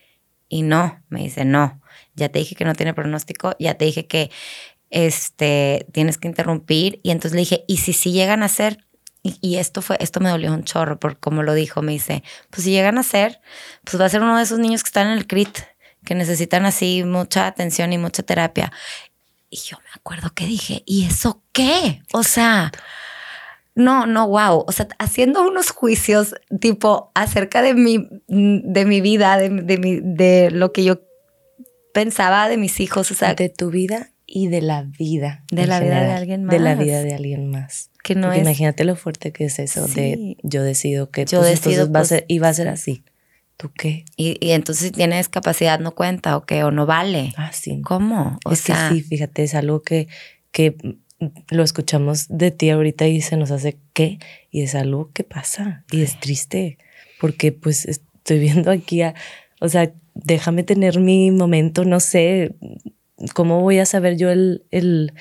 [0.49, 1.81] Y no, me dice, no,
[2.15, 4.31] ya te dije que no tiene pronóstico, ya te dije que
[4.91, 7.01] este, tienes que interrumpir.
[7.03, 8.88] Y entonces le dije, ¿y si sí llegan a ser
[9.23, 12.65] y, esto fue, esto me dolió un chorro, por como lo dijo, me dice, pues
[12.65, 13.41] si llegan a ser,
[13.85, 15.59] pues va a ser uno de esos niños que están en el CRIT,
[16.05, 18.73] que necesitan así mucha atención y mucha terapia.
[19.51, 22.03] Y yo me acuerdo que dije, ¿y eso qué?
[22.13, 22.71] O sea,
[23.75, 24.65] no, no, wow.
[24.67, 30.01] O sea, haciendo unos juicios tipo acerca de mi, de mi vida, de, de, mi,
[30.01, 31.01] de lo que yo
[31.93, 33.11] pensaba de mis hijos.
[33.11, 35.43] O sea, de tu vida y de la vida.
[35.51, 36.53] De la vida de alguien más.
[36.53, 37.91] De la vida de alguien más.
[38.05, 38.43] Que no es...
[38.43, 42.05] Imagínate lo fuerte que es eso de yo decido que yo pues, decido, va a
[42.05, 43.03] ser, y va a ser así.
[43.57, 44.05] ¿Tú qué?
[44.17, 47.33] Y, y, entonces si tienes capacidad no cuenta o qué, o no vale.
[47.37, 47.81] Ah, sí.
[47.83, 48.39] ¿Cómo?
[48.45, 50.09] O es que sí, fíjate, es algo que,
[50.53, 50.77] que
[51.49, 54.19] lo escuchamos de ti ahorita y se nos hace qué
[54.51, 56.79] y es algo que pasa y es triste
[57.19, 59.15] porque pues estoy viendo aquí a,
[59.61, 62.55] o sea, déjame tener mi momento, no sé,
[63.35, 65.13] ¿cómo voy a saber yo el, el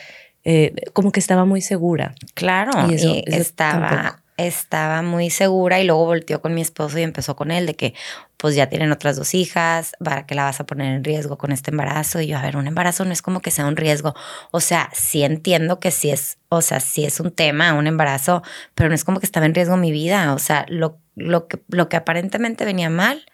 [0.44, 2.16] eh, como que estaba muy segura?
[2.34, 7.52] Claro, y estaba, estaba muy segura y luego volteó con mi esposo y empezó con
[7.52, 7.94] él de que
[8.38, 11.52] pues ya tienen otras dos hijas, ¿para qué la vas a poner en riesgo con
[11.52, 12.22] este embarazo?
[12.22, 14.14] Y yo, a ver, un embarazo no es como que sea un riesgo.
[14.52, 18.44] O sea, sí entiendo que sí es, o sea, sí es un tema, un embarazo,
[18.76, 20.34] pero no es como que estaba en riesgo mi vida.
[20.36, 23.26] O sea, lo, lo, que, lo que aparentemente venía mal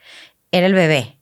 [0.52, 1.19] era el bebé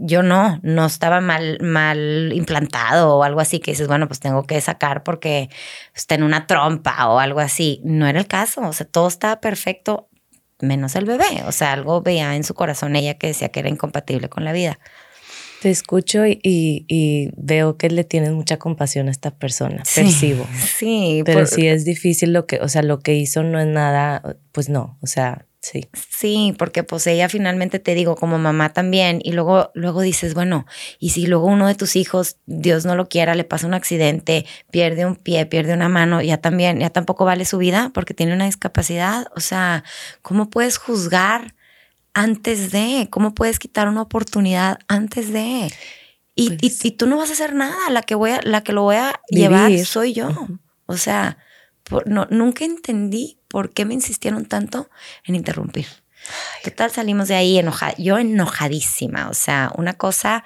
[0.00, 4.44] yo no, no estaba mal, mal implantado o algo así que dices, bueno, pues tengo
[4.44, 5.50] que sacar porque
[5.94, 7.80] está en una trompa o algo así.
[7.84, 10.08] No era el caso, o sea, todo estaba perfecto,
[10.60, 11.42] menos el bebé.
[11.46, 14.52] O sea, algo veía en su corazón ella que decía que era incompatible con la
[14.52, 14.78] vida.
[15.60, 20.46] Te escucho y, veo que le tienes mucha compasión a esta persona, percibo.
[20.78, 21.22] Sí.
[21.24, 24.68] Pero sí es difícil lo que, o sea, lo que hizo no es nada, pues
[24.68, 25.88] no, o sea, Sí.
[25.92, 30.66] Sí, porque pues ella finalmente te digo como mamá también y luego luego dices, bueno,
[31.00, 34.46] y si luego uno de tus hijos, Dios no lo quiera, le pasa un accidente,
[34.70, 38.34] pierde un pie, pierde una mano, ya también ya tampoco vale su vida porque tiene
[38.34, 39.82] una discapacidad, o sea,
[40.22, 41.54] ¿cómo puedes juzgar
[42.18, 43.08] antes de?
[43.10, 45.72] ¿Cómo puedes quitar una oportunidad antes de?
[46.34, 48.72] Y, pues y, tú no vas a hacer nada, la que voy a, la que
[48.72, 50.30] lo voy a llevar soy yo.
[50.86, 51.38] O sea,
[52.06, 54.90] no, nunca entendí ¿por qué me insistieron tanto
[55.24, 55.86] en interrumpir?
[56.62, 60.44] Total, salimos de ahí enojada, yo enojadísima, o sea, una cosa,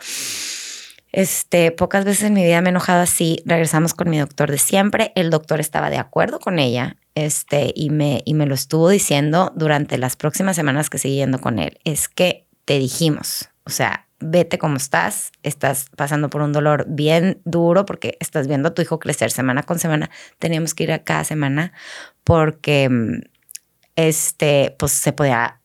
[1.12, 4.58] este, pocas veces en mi vida me he enojado así, regresamos con mi doctor de
[4.58, 8.88] siempre, el doctor estaba de acuerdo con ella, este, y me, y me lo estuvo
[8.88, 13.70] diciendo durante las próximas semanas que seguí yendo con él, es que te dijimos, o
[13.70, 18.74] sea, vete como estás, estás pasando por un dolor bien duro porque estás viendo a
[18.74, 21.72] tu hijo crecer semana con semana, teníamos que ir a cada semana
[22.24, 22.88] porque
[23.96, 25.60] este, pues se podía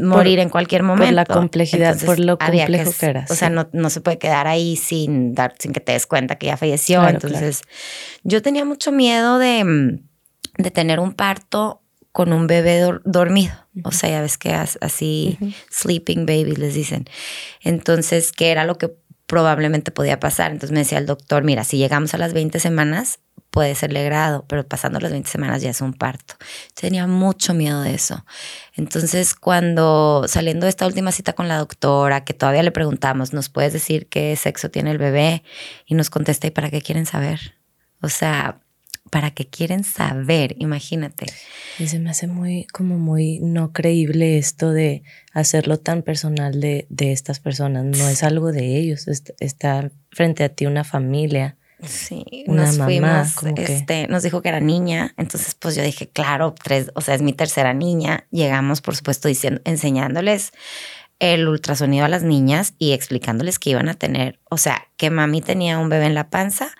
[0.00, 1.06] morir en cualquier momento.
[1.06, 3.26] Por la complejidad, por lo complejo que, era.
[3.28, 6.36] O sea, no, no, se puede quedar ahí sin, dar, sin que te des cuenta
[6.36, 7.06] que ya falleció.
[7.06, 7.62] Entonces,
[8.22, 13.54] yo tenía mucho miedo de, mm, de tener un parto con un bebé dormido.
[13.84, 15.38] O sea, ya ves que así,
[15.70, 17.06] sleeping baby les dicen.
[17.62, 18.92] Entonces, ¿qué era lo que
[19.26, 20.52] probablemente podía pasar?
[20.52, 23.18] Entonces me decía el doctor, mira, si llegamos a las 20 semanas,
[23.52, 26.36] puede ser legrado, pero pasando las 20 semanas ya es un parto.
[26.74, 28.24] Tenía mucho miedo de eso.
[28.74, 33.50] Entonces, cuando saliendo de esta última cita con la doctora, que todavía le preguntamos, ¿nos
[33.50, 35.42] puedes decir qué sexo tiene el bebé?
[35.84, 37.54] Y nos contesta, ¿y para qué quieren saber?
[38.00, 38.62] O sea,
[39.10, 40.56] ¿para qué quieren saber?
[40.58, 41.26] Imagínate.
[41.78, 45.02] Y se me hace muy, como muy no creíble esto de
[45.34, 47.84] hacerlo tan personal de, de estas personas.
[47.84, 54.06] No es algo de ellos, está frente a ti una familia Sí, nos fuimos, este,
[54.08, 57.32] nos dijo que era niña, entonces pues yo dije, claro, tres, o sea, es mi
[57.32, 58.26] tercera niña.
[58.30, 60.52] Llegamos, por supuesto, diciendo, enseñándoles
[61.18, 65.40] el ultrasonido a las niñas y explicándoles que iban a tener, o sea, que mami
[65.40, 66.70] tenía un bebé en la panza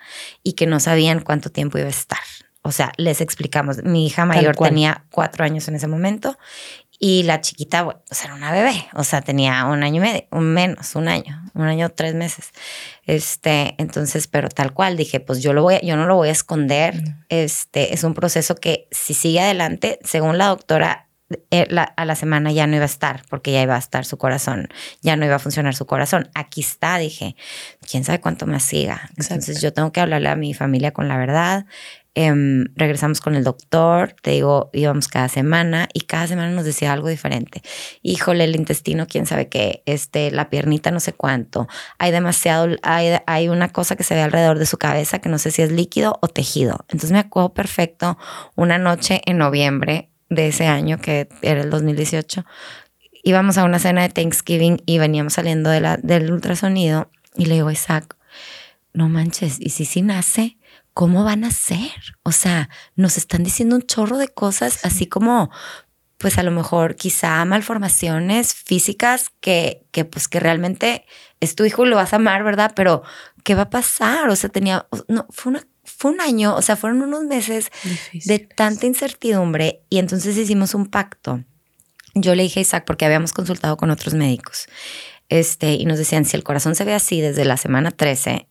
[0.41, 2.19] y que no sabían cuánto tiempo iba a estar.
[2.61, 3.83] O sea, les explicamos.
[3.83, 6.37] Mi hija mayor tenía cuatro años en ese momento
[6.99, 10.23] y la chiquita, bueno, pues era una bebé, o sea, tenía un año y medio,
[10.31, 12.51] un menos, un año, un año, tres meses.
[13.05, 16.31] Este, entonces, pero tal cual, dije, pues yo lo voy, yo no lo voy a
[16.31, 17.01] esconder.
[17.29, 21.09] Este, es un proceso que si sigue adelante, según la doctora,
[21.51, 24.17] eh, a la semana ya no iba a estar, porque ya iba a estar su
[24.17, 24.67] corazón,
[25.01, 26.29] ya no iba a funcionar su corazón.
[26.35, 27.35] Aquí está, dije,
[27.89, 29.09] quién sabe cuánto más siga.
[29.17, 31.65] Entonces yo tengo que hablarle a mi familia con la verdad.
[32.15, 36.93] Em, regresamos con el doctor, te digo, íbamos cada semana y cada semana nos decía
[36.93, 37.63] algo diferente.
[38.03, 41.67] Híjole, el intestino, quién sabe qué, este, la piernita, no sé cuánto.
[41.97, 45.39] Hay demasiado, hay, hay una cosa que se ve alrededor de su cabeza que no
[45.39, 46.85] sé si es líquido o tejido.
[46.89, 48.19] Entonces me acuerdo perfecto
[48.55, 52.45] una noche en noviembre de ese año, que era el 2018,
[53.23, 57.55] íbamos a una cena de Thanksgiving y veníamos saliendo de la, del ultrasonido y le
[57.55, 58.15] digo Isaac,
[58.93, 60.57] no manches, ¿y si sí nace?
[60.93, 61.91] ¿Cómo van a ser?
[62.23, 65.49] O sea, nos están diciendo un chorro de cosas, así como,
[66.17, 71.05] pues a lo mejor quizá malformaciones físicas que, que pues que realmente
[71.39, 72.73] es tu hijo y lo vas a amar, ¿verdad?
[72.75, 73.03] Pero,
[73.43, 74.29] ¿qué va a pasar?
[74.29, 77.71] O sea, tenía, no, fue una fue un año, o sea, fueron unos meses
[78.25, 81.43] de tanta incertidumbre y entonces hicimos un pacto.
[82.15, 84.67] Yo le dije a Isaac, porque habíamos consultado con otros médicos,
[85.29, 88.47] este, y nos decían, si el corazón se ve así desde la semana 13,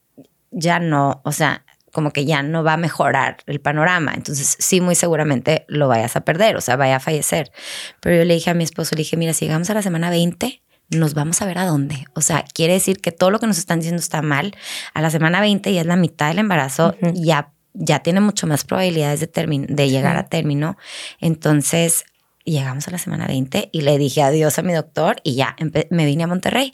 [0.50, 4.12] ya no, o sea, como que ya no va a mejorar el panorama.
[4.14, 7.52] Entonces, sí, muy seguramente lo vayas a perder, o sea, vaya a fallecer.
[8.00, 10.10] Pero yo le dije a mi esposo, le dije, mira, si llegamos a la semana
[10.10, 12.06] 20, nos vamos a ver a dónde.
[12.14, 14.56] O sea, quiere decir que todo lo que nos están diciendo está mal.
[14.94, 18.64] A la semana 20 ya es la mitad del embarazo, ya ya tiene mucho más
[18.64, 20.76] probabilidades de, de llegar a término.
[21.20, 22.04] Entonces,
[22.44, 25.56] llegamos a la semana 20 y le dije adiós a mi doctor y ya
[25.90, 26.72] me vine a Monterrey.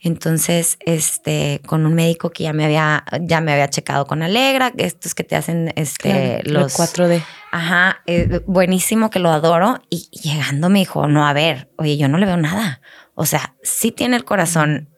[0.00, 4.72] Entonces, este, con un médico que ya me había, ya me había checado con Alegra,
[4.76, 7.22] estos que te hacen este, los 4D.
[7.52, 9.82] Ajá, eh, buenísimo que lo adoro.
[9.90, 12.80] Y llegando me dijo, no, a ver, oye, yo no le veo nada.
[13.14, 14.88] O sea, sí tiene el corazón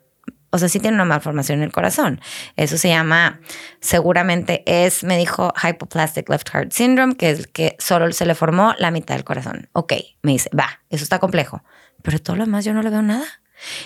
[0.52, 2.20] o sea, sí tiene una malformación en el corazón.
[2.56, 3.40] Eso se llama,
[3.80, 8.74] seguramente es, me dijo, hypoplastic left heart syndrome, que es que solo se le formó
[8.78, 9.70] la mitad del corazón.
[9.72, 11.64] Ok, me dice, va, eso está complejo.
[12.02, 13.24] Pero todo lo demás yo no le veo nada.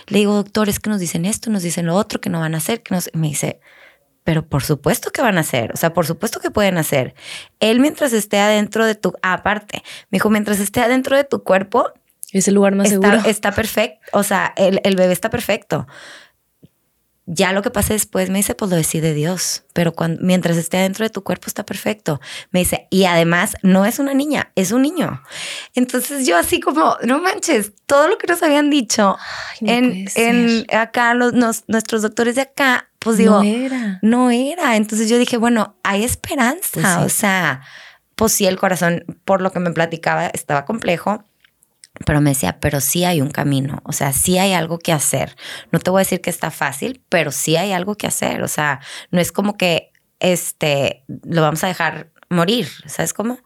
[0.08, 2.54] Le digo, doctor, es que nos dicen esto, nos dicen lo otro, que no van
[2.54, 3.10] a hacer, que nos...
[3.14, 3.60] Me dice,
[4.24, 7.14] pero por supuesto que van a hacer, o sea, por supuesto que pueden hacer.
[7.60, 11.92] Él mientras esté adentro de tu, aparte, me dijo, mientras esté adentro de tu cuerpo,
[12.32, 13.28] es el lugar más está, seguro.
[13.30, 15.86] Está perfecto, o sea, el, el bebé está perfecto.
[17.28, 20.76] Ya lo que pasa después me dice, pues lo decide Dios, pero cuando, mientras esté
[20.76, 22.20] dentro de tu cuerpo está perfecto.
[22.52, 25.22] Me dice, y además no es una niña, es un niño.
[25.74, 29.16] Entonces yo así como, no manches, todo lo que nos habían dicho
[29.60, 31.32] en, en, acá los,
[31.66, 33.98] nuestros doctores de acá, pues digo, no era.
[34.02, 34.76] No era.
[34.76, 36.80] Entonces yo dije, bueno, hay esperanza.
[36.80, 37.62] Pues o sea,
[38.14, 41.24] pues sí, el corazón, por lo que me platicaba, estaba complejo
[42.04, 45.36] pero me decía, pero sí hay un camino, o sea, sí hay algo que hacer.
[45.72, 48.48] No te voy a decir que está fácil, pero sí hay algo que hacer, o
[48.48, 48.80] sea,
[49.10, 53.38] no es como que este lo vamos a dejar morir, ¿sabes cómo?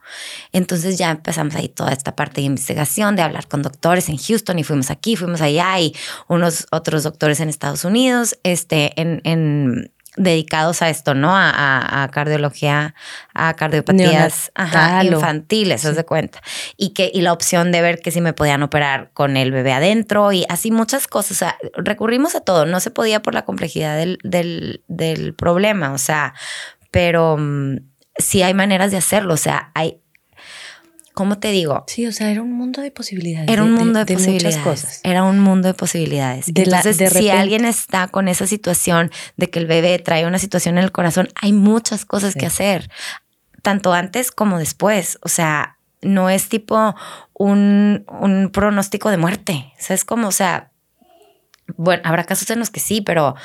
[0.51, 4.57] Entonces ya empezamos ahí toda esta parte de investigación, de hablar con doctores en Houston
[4.59, 5.95] y fuimos aquí, fuimos allá y
[6.27, 11.31] unos otros doctores en Estados Unidos, este, en, en dedicados a esto, ¿no?
[11.33, 12.95] A, cardiología,
[13.33, 14.51] a cardiopatías
[15.03, 16.41] infantiles, se de cuenta.
[16.77, 19.73] Y que, y la opción de ver que si me podían operar con el bebé
[19.73, 21.31] adentro y así muchas cosas.
[21.31, 22.65] O sea, recurrimos a todo.
[22.65, 25.93] No se podía por la complejidad del, del, del problema.
[25.93, 26.33] O sea,
[26.91, 27.77] pero mm,
[28.17, 29.33] sí hay maneras de hacerlo.
[29.33, 30.01] O sea, hay,
[31.21, 31.83] ¿cómo te digo?
[31.85, 33.47] Sí, o sea, era un mundo de posibilidades.
[33.47, 34.57] Era un mundo de, posibilidades.
[34.57, 35.01] Muchas cosas.
[35.03, 36.47] Era un mundo de posibilidades.
[36.47, 40.83] Entonces, si alguien está con esa situación de que el bebé trae una situación en
[40.83, 42.89] el corazón, hay muchas cosas que hacer,
[43.61, 45.19] tanto antes como después.
[45.21, 46.95] O sea, no es tipo
[47.33, 49.71] un, un pronóstico de muerte.
[49.77, 50.71] O sea, es como, o sea,
[51.77, 53.35] bueno, habrá casos en los que sí, pero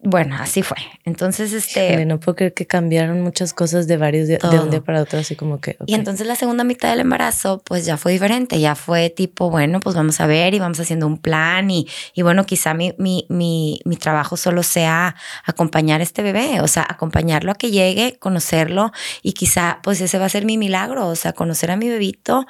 [0.00, 0.76] bueno, así fue.
[1.04, 2.06] Entonces, este.
[2.06, 5.18] no puedo creer que cambiaron muchas cosas de varios días, de un día para otro,
[5.18, 5.76] así como que.
[5.86, 8.60] Y entonces la segunda mitad del embarazo, pues ya fue diferente.
[8.60, 11.70] Ya fue tipo, bueno, pues vamos a ver y vamos haciendo un plan.
[11.70, 16.60] Y, y bueno, quizá mi, mi, mi, mi trabajo solo sea acompañar a este bebé,
[16.60, 20.58] o sea, acompañarlo a que llegue, conocerlo y quizá, pues ese va a ser mi
[20.58, 22.46] milagro, o sea, conocer a mi bebito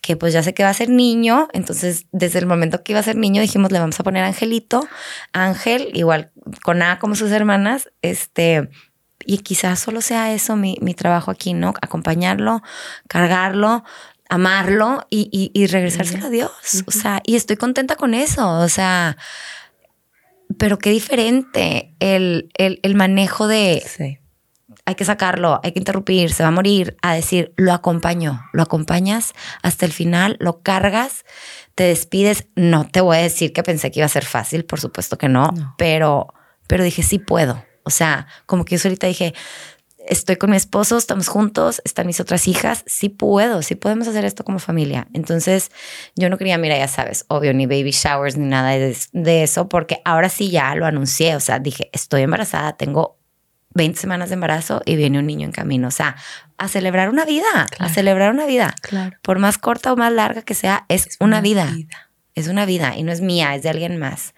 [0.00, 3.00] que pues ya sé que va a ser niño, entonces desde el momento que iba
[3.00, 4.88] a ser niño dijimos le vamos a poner Angelito,
[5.32, 6.30] Ángel, igual
[6.62, 8.70] con A como sus hermanas, este,
[9.24, 11.74] y quizás solo sea eso mi, mi trabajo aquí, ¿no?
[11.82, 12.62] Acompañarlo,
[13.08, 13.84] cargarlo,
[14.28, 19.16] amarlo y, y, regresárselo a Dios, o sea, y estoy contenta con eso, o sea,
[20.56, 23.82] pero qué diferente el, el, el manejo de...
[23.86, 24.20] Sí
[24.90, 28.62] hay que sacarlo, hay que interrumpir, se va a morir, a decir, lo acompaño, lo
[28.62, 31.24] acompañas hasta el final, lo cargas,
[31.76, 32.48] te despides.
[32.56, 35.28] No te voy a decir que pensé que iba a ser fácil, por supuesto que
[35.28, 36.34] no, Pero,
[36.66, 37.64] pero dije, sí puedo.
[37.84, 39.32] O sea, como que yo ahorita dije,
[40.08, 44.24] estoy con mi esposo, estamos juntos, están mis otras hijas, sí puedo, sí podemos hacer
[44.24, 45.06] esto como familia.
[45.12, 45.70] Entonces,
[46.16, 49.68] yo no quería, mira, ya sabes, obvio, ni baby showers ni nada de, de, eso,
[49.68, 53.19] porque ahora sí ya lo anuncié, o sea, dije, estoy embarazada, tengo
[53.74, 55.88] 20 semanas de embarazo y viene un niño en camino.
[55.88, 56.16] O sea,
[56.58, 58.74] a celebrar una vida, a celebrar una vida.
[58.82, 59.16] Claro.
[59.22, 61.72] Por más corta o más larga que sea, es, una, vida.
[62.34, 64.34] Es una vida y no es mía, es de alguien más.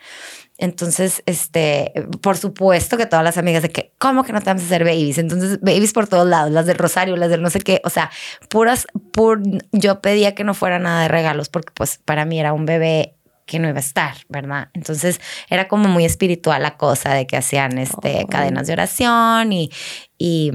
[0.58, 4.62] Entonces, este, por supuesto que todas las amigas de que, ¿cómo que no te vamos
[4.62, 5.18] a hacer babies?
[5.18, 8.10] Entonces, babies por todos lados, las del Rosario, las del no sé qué, o sea,
[8.48, 9.40] puras, pur,
[9.72, 13.16] yo pedía que no fuera nada de regalos porque pues para mí era un bebé
[13.52, 14.70] que no iba a estar, ¿verdad?
[14.72, 19.70] Entonces era como muy espiritual la cosa de que hacían este, cadenas de oración y,
[20.16, 20.50] y,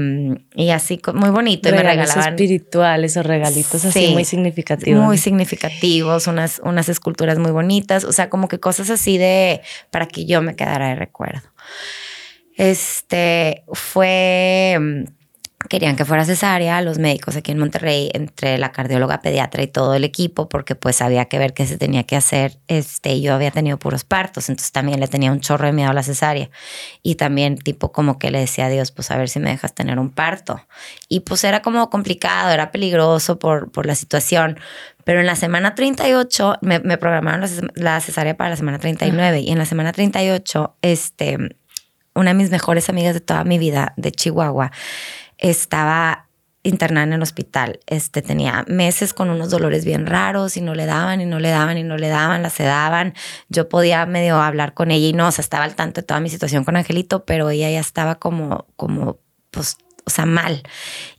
[0.55, 1.69] y así muy bonito.
[1.69, 5.03] y me regalaban espirituales o regalitos así muy significativos.
[5.03, 10.07] Muy significativos, unas, unas esculturas muy bonitas, o sea, como que cosas así de para
[10.07, 11.47] que yo me quedara de recuerdo.
[12.55, 15.05] Este fue
[15.67, 19.93] querían que fuera cesárea, los médicos aquí en Monterrey, entre la cardióloga pediatra y todo
[19.93, 22.57] el equipo, porque pues había que ver qué se tenía que hacer.
[22.67, 25.93] Este, yo había tenido puros partos, entonces también le tenía un chorro de miedo a
[25.93, 26.49] la cesárea.
[27.03, 29.73] Y también tipo como que le decía a Dios, pues a ver si me dejas
[29.73, 30.61] tener un parto.
[31.07, 34.59] Y pues era como complicado, era peligroso por, por la situación.
[35.07, 39.51] Pero en la semana 38, me, me programaron la, cesárea para la semana 39 y
[39.51, 41.37] en la semana 38, este,
[42.13, 44.71] una de mis mejores amigas de toda mi vida, de Chihuahua,
[45.37, 46.27] estaba
[46.67, 47.79] internada en el hospital.
[47.87, 51.49] Este tenía meses con unos dolores bien raros y no le daban y no le
[51.49, 53.13] daban y no le daban, la sedaban.
[53.49, 56.19] Yo podía medio hablar con ella y no, o sea, estaba al tanto de toda
[56.19, 59.19] mi situación con Angelito, pero ella ya estaba como, como,
[59.51, 60.63] pues, o sea, mal.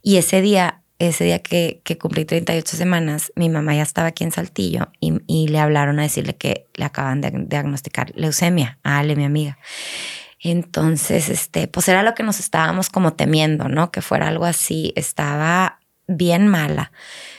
[0.01, 4.23] Y ese día, ese día que, que cumplí 38 semanas, mi mamá ya estaba aquí
[4.23, 8.99] en Saltillo y, y le hablaron a decirle que le acaban de diagnosticar leucemia a
[8.99, 9.57] Ale, mi amiga.
[10.41, 13.91] Entonces, este, pues era lo que nos estábamos como temiendo, ¿no?
[13.91, 14.93] Que fuera algo así.
[14.95, 16.91] Estaba bien mala.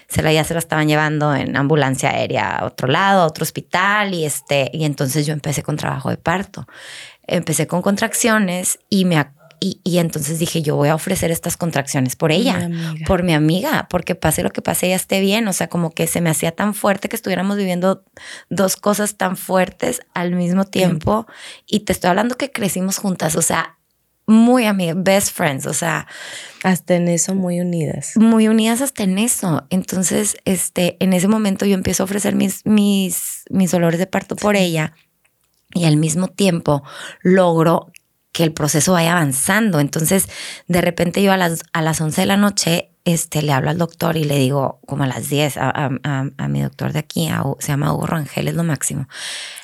[0.09, 3.43] Se la ya se la estaban llevando en ambulancia aérea a otro lado, a otro
[3.43, 6.67] hospital y este y entonces yo empecé con trabajo de parto.
[7.27, 9.19] Empecé con contracciones y me
[9.63, 12.71] y, entonces dije, yo voy a ofrecer estas contracciones por ella,
[13.07, 15.47] por mi amiga, porque pase lo que pase, ella esté bien.
[15.49, 18.03] O sea, como que se me hacía tan fuerte que estuviéramos viviendo
[18.49, 21.27] dos cosas tan fuertes al mismo tiempo.
[21.67, 23.77] Y te estoy hablando que crecimos juntas, o sea,
[24.27, 26.07] muy amigas, best friends, o sea.
[26.63, 28.13] Hasta en eso, muy unidas.
[28.17, 29.67] Muy unidas hasta en eso.
[29.69, 34.37] Entonces, este, en ese momento yo empiezo a ofrecer mis, mis, mis dolores de parto
[34.37, 34.95] por ella
[35.75, 36.83] y al mismo tiempo
[37.23, 37.93] logro
[38.33, 39.81] que el proceso vaya avanzando.
[39.81, 40.29] Entonces,
[40.69, 43.79] de repente yo a las, a las 11 de la noche este, le hablo al
[43.79, 47.29] doctor y le digo, como a las 10, a, a, mi doctor de aquí,
[47.59, 49.09] se llama Hugo Rangel, es lo máximo.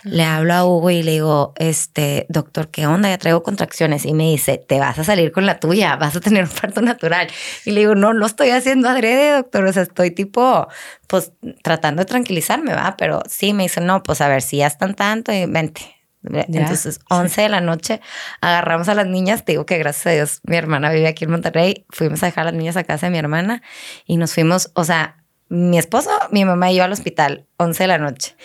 [0.04, 3.10] Le hablo a Hugo y le digo, este, doctor, ¿qué onda?
[3.10, 4.06] Ya traigo contracciones.
[4.06, 6.80] Y me dice, te vas a salir con la tuya, vas a tener un parto
[6.80, 7.28] natural.
[7.66, 9.66] Y le digo, no, no estoy haciendo adrede, doctor.
[9.66, 10.66] O sea, estoy tipo,
[11.06, 12.96] pues tratando de tranquilizarme, va.
[12.96, 15.95] Pero sí, me dice, no, pues a ver, si ya están tanto, y vente,
[16.32, 18.00] entonces, 11 de la noche,
[18.40, 19.44] agarramos a las niñas.
[19.44, 21.86] Te digo que gracias a Dios, mi hermana vive aquí en Monterrey.
[21.90, 23.62] Fuimos a dejar a las niñas a casa de mi hermana
[24.06, 27.86] y nos fuimos, o sea, mi esposo, mi mamá y yo al hospital, 11 de
[27.86, 28.36] la noche.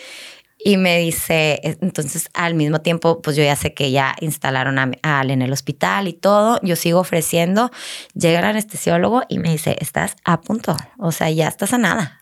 [0.64, 4.90] Y me dice, entonces al mismo tiempo, pues yo ya sé que ya instalaron a,
[5.02, 6.60] Al en el hospital y todo.
[6.62, 7.72] Yo sigo ofreciendo.
[8.14, 10.76] Llega el anestesiólogo y me dice, estás a punto.
[10.98, 12.21] O sea, ya estás sanada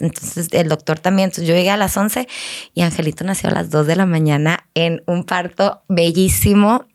[0.00, 2.28] entonces el doctor también, entonces yo llegué a las 11
[2.74, 6.86] y Angelito nació a las 2 de la mañana en un parto bellísimo.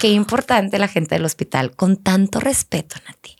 [0.00, 3.36] Qué importante la gente del hospital, con tanto respeto, Nati,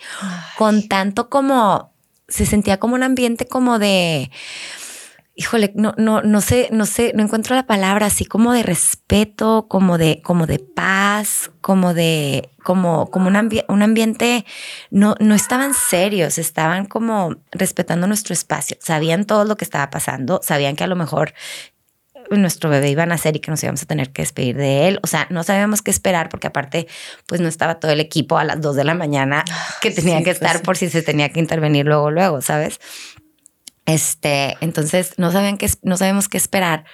[0.57, 1.93] con tanto como,
[2.27, 4.31] se sentía como un ambiente como de,
[5.39, 9.67] híjole, no, no, no sé, no sé, no encuentro la palabra así como de respeto,
[9.69, 13.37] como de, como de paz, como de, como, como un,
[13.69, 14.45] un ambiente,
[14.91, 20.41] no, no estaban serios, estaban como respetando nuestro espacio, sabían todo lo que estaba pasando,
[20.43, 21.35] sabían que a lo mejor
[22.31, 24.99] nuestro bebé iba a nacer y que nos íbamos a tener que despedir de él.
[25.05, 26.89] O sea, no sabíamos qué esperar porque aparte,
[27.27, 29.45] pues no estaba todo el equipo a las dos de la mañana
[29.81, 32.81] que tenía que pues estar por si se tenía que intervenir luego, luego, ¿sabes?
[33.89, 36.85] Este, entonces no sabían qué, no sabemos qué esperar,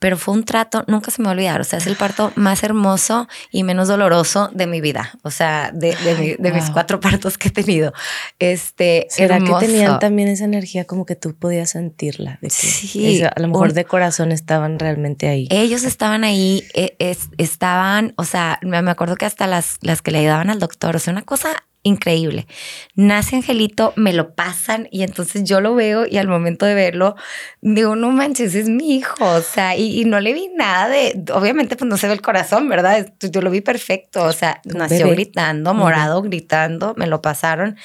[0.00, 2.32] pero fue un trato, nunca se me va a olvidar, o sea, es el parto
[2.34, 5.94] más hermoso y menos doloroso de mi vida, o sea, de,
[6.38, 7.92] de, mis cuatro partos que he tenido.
[8.40, 12.40] Este, ¿Será que tenían también esa energía como que tú podías sentirla?
[12.48, 13.22] sí.
[13.22, 15.46] a lo mejor de corazón estaban realmente ahí.
[15.50, 16.96] Ellos estaban ahí, e,
[17.38, 20.98] estaban, o sea, me acuerdo que hasta las, las que le ayudaban al doctor, o
[20.98, 21.50] sea, una cosa
[21.82, 22.46] increíble.
[22.94, 27.16] Nace Angelito, me lo pasan y entonces yo lo veo y al momento de verlo
[27.60, 31.76] digo, no manches, es mi hijo, o sea, y, no le vi nada de, obviamente
[31.76, 33.12] pues no se ve el corazón, ¿verdad?
[33.20, 37.76] Yo lo vi perfecto, o sea, nació gritando, morado, gritando, me lo pasaron,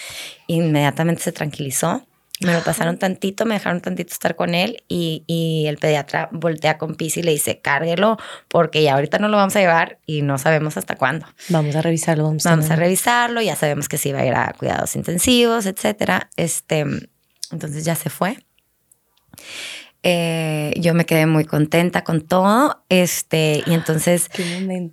[0.47, 2.05] inmediatamente se tranquilizó
[2.41, 6.77] me lo pasaron tantito, me dejaron tantito estar con él y, y el pediatra voltea
[6.77, 8.17] con Pisi y le dice, cárguelo
[8.49, 11.25] porque ya ahorita no lo vamos a llevar y no sabemos hasta cuándo.
[11.47, 12.25] Vamos a revisarlo.
[12.25, 16.29] Vamos, vamos a, revisarlo, ya sabemos que sí va a ir a cuidados intensivos, etcétera.
[16.35, 16.85] Este,
[17.51, 18.37] entonces ya se fue.
[20.07, 22.83] Eh, yo me quedé muy contenta con todo.
[22.89, 24.29] Este, y entonces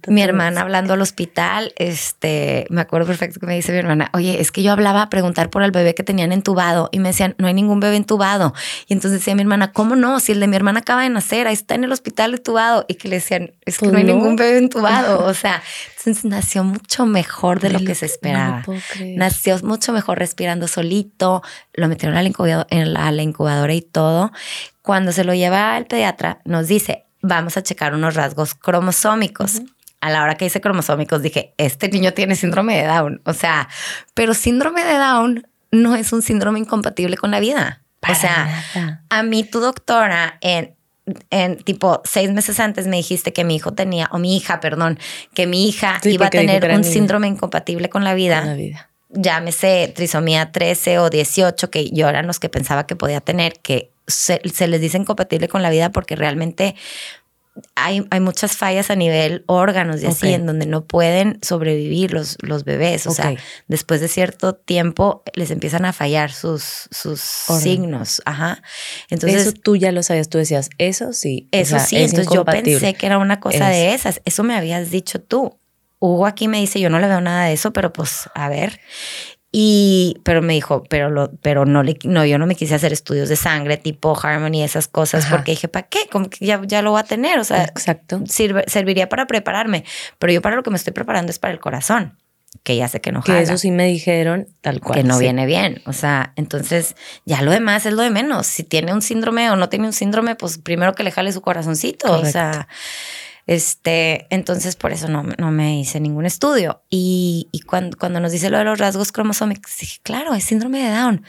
[0.09, 4.41] mi hermana hablando al hospital, este, me acuerdo perfecto que me dice mi hermana, oye,
[4.41, 7.35] es que yo hablaba a preguntar por el bebé que tenían entubado y me decían,
[7.37, 8.55] no hay ningún bebé entubado.
[8.87, 10.19] Y entonces decía mi hermana, ¿cómo no?
[10.19, 12.87] Si el de mi hermana acaba de nacer, ahí está en el hospital entubado.
[12.89, 15.27] Y que le decían, es que pues no hay ningún bebé entubado.
[15.27, 15.63] O sea,
[15.99, 18.65] entonces nació mucho mejor de lo que se esperaba.
[19.15, 21.43] nació mucho mejor respirando solito,
[21.75, 24.33] lo metieron a la incubadora y todo
[24.83, 29.63] cuando se lo lleva al pediatra, nos dice, vamos a checar unos rasgos cromosómicos.
[30.01, 33.23] A la hora que dice cromosómicos, dije, este niño tiene síndrome de Down.
[33.25, 33.69] O sea,
[34.15, 37.83] pero síndrome de Down no es un síndrome incompatible con la vida.
[38.07, 38.65] o sea,
[39.09, 40.75] a mí tu doctora en
[41.31, 45.01] en tipo seis meses antes me dijiste que mi hijo tenía, o mi hija, perdón,
[45.35, 48.39] que mi hija iba a tener un síndrome incompatible con la vida.
[48.39, 52.97] Con la vida llámese trisomía 13 o 18, que yo eran los que pensaba que
[52.97, 56.75] podía tener, que se, les dice incompatible con la vida porque realmente
[57.75, 62.39] hay, hay, muchas fallas a nivel órganos y así, en donde no pueden sobrevivir los,
[62.41, 63.07] los bebés.
[63.07, 63.35] O sea,
[63.69, 68.23] después de cierto tiempo les empiezan a fallar sus, sus signos.
[68.25, 68.63] Ajá.
[69.11, 71.49] Entonces, eso tú ya lo sabías, tú decías, eso sí.
[71.53, 74.23] Eso sí, entonces yo pensé que era una cosa de esas.
[74.25, 75.59] Eso me habías dicho tú.
[75.99, 78.81] Hugo aquí me dice, yo no le veo nada de eso, pero pues a ver.
[79.55, 82.91] Y, pero me dijo, pero, lo, pero no, le, no, yo no me quise hacer
[82.95, 86.09] estudios de sangre tipo Harmony, esas cosas, porque dije, ¿para qué?
[86.11, 88.23] Como que ya, ya lo voy a tener, o sea, Exacto.
[88.27, 89.85] Sirve, serviría para prepararme,
[90.19, 92.17] pero yo para lo que me estoy preparando es para el corazón,
[92.63, 94.99] que ya sé que no Que eso sí me dijeron tal cual.
[94.99, 96.97] Que no viene bien, o sea, entonces
[97.27, 98.47] ya lo demás es lo de menos.
[98.47, 101.43] Si tiene un síndrome o no tiene un síndrome, pues primero que le jale su
[101.43, 102.69] corazoncito, o sea...
[103.47, 106.83] Este, entonces por eso no, no me hice ningún estudio.
[106.91, 110.83] Y, y cuando, cuando, nos dice lo de los rasgos cromosómicos, dije, claro, es síndrome
[110.83, 111.25] de Down.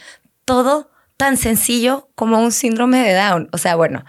[0.45, 3.49] Todo tan sencillo como un síndrome de Down.
[3.51, 4.05] O sea, bueno,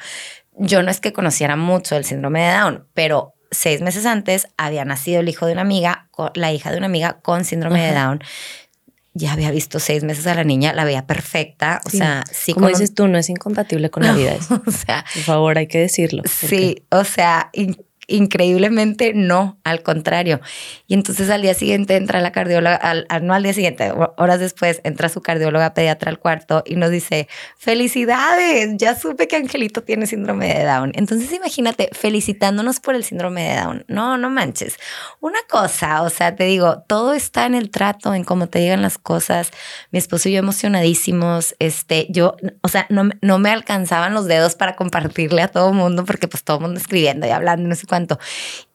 [0.52, 4.84] yo no es que conociera mucho el síndrome de Down, pero seis meses antes había
[4.84, 8.20] nacido el hijo de una amiga, la hija de una amiga con síndrome de Down
[9.14, 11.80] ya había visto seis meses a la niña, la veía perfecta.
[11.86, 12.52] O sea, sí.
[12.52, 14.36] Como dices tú, no es incompatible con la vida.
[14.66, 16.22] O sea, por favor, hay que decirlo.
[16.26, 17.50] Sí, o sea,
[18.06, 20.40] increíblemente no, al contrario.
[20.86, 24.80] Y entonces al día siguiente entra la cardióloga, al, no al día siguiente, horas después
[24.84, 30.06] entra su cardióloga pediatra al cuarto y nos dice, felicidades, ya supe que Angelito tiene
[30.06, 30.92] síndrome de Down.
[30.94, 33.84] Entonces imagínate, felicitándonos por el síndrome de Down.
[33.88, 34.76] No, no manches.
[35.20, 38.82] Una cosa, o sea, te digo, todo está en el trato, en cómo te digan
[38.82, 39.50] las cosas.
[39.90, 44.54] Mi esposo y yo emocionadísimos, este, yo, o sea, no, no me alcanzaban los dedos
[44.54, 47.86] para compartirle a todo el mundo porque pues todo mundo escribiendo y hablando, no sé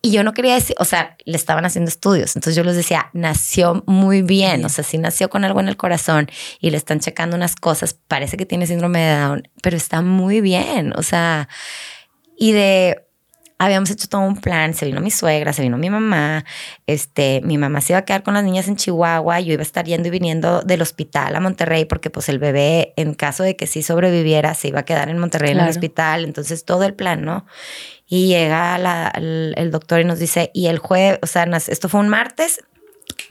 [0.01, 2.35] y yo no quería decir, o sea, le estaban haciendo estudios.
[2.35, 4.63] Entonces yo les decía, nació muy bien.
[4.65, 7.93] O sea, sí nació con algo en el corazón y le están checando unas cosas.
[7.93, 10.93] Parece que tiene síndrome de Down, pero está muy bien.
[10.95, 11.49] O sea,
[12.37, 13.09] y de
[13.59, 16.45] habíamos hecho todo un plan, se vino mi suegra, se vino mi mamá,
[16.87, 19.63] este, mi mamá se iba a quedar con las niñas en Chihuahua, yo iba a
[19.63, 23.57] estar yendo y viniendo del hospital a Monterrey porque pues el bebé en caso de
[23.57, 26.93] que sí sobreviviera se iba a quedar en Monterrey en el hospital, entonces todo el
[26.93, 27.45] plan, ¿no?
[28.09, 28.75] Y llega
[29.15, 32.59] el, doctor y nos dice, y el jueves, o sea, esto fue un martes,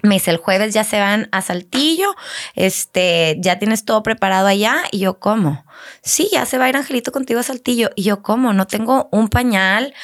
[0.03, 2.15] me dice, el jueves ya se van a Saltillo,
[2.55, 4.77] este, ya tienes todo preparado allá.
[4.93, 5.65] Y yo, ¿cómo?
[6.03, 7.91] Sí, ya se va a ir Angelito contigo a Saltillo.
[7.97, 8.53] Y yo, ¿cómo?
[8.53, 9.95] No tengo un pañal.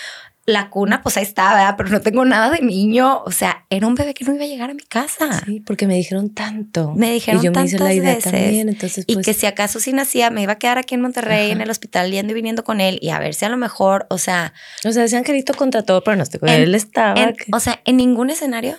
[0.46, 1.74] La cuna, pues ahí ¿verdad?
[1.76, 3.22] Pero no tengo nada de niño.
[3.24, 5.42] O sea, era un bebé que no iba a llegar a mi casa.
[5.44, 6.92] Sí, porque me dijeron tanto.
[6.94, 9.80] Me dijeron y yo me hice la idea también, entonces Y pues que si acaso
[9.80, 12.62] sí nacía, me iba a quedar aquí en Monterrey, en el hospital, yendo y viniendo
[12.64, 12.98] con él.
[13.00, 14.52] Y a ver si a lo mejor, o sea...
[14.84, 16.46] O sea, ese Angelito contra todo pronóstico.
[16.46, 17.14] él estaba...
[17.52, 18.76] O sea, en ningún escenario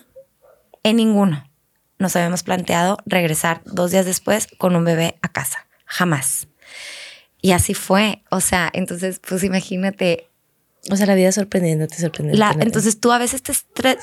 [0.83, 1.49] en ninguno
[1.97, 5.67] nos habíamos planteado regresar dos días después con un bebé a casa.
[5.85, 6.47] Jamás.
[7.41, 8.23] Y así fue.
[8.29, 10.29] O sea, entonces, pues imagínate.
[10.91, 12.63] O sea, la vida sorprendiéndote, sorprendiéndote.
[12.63, 13.53] entonces tú a veces te,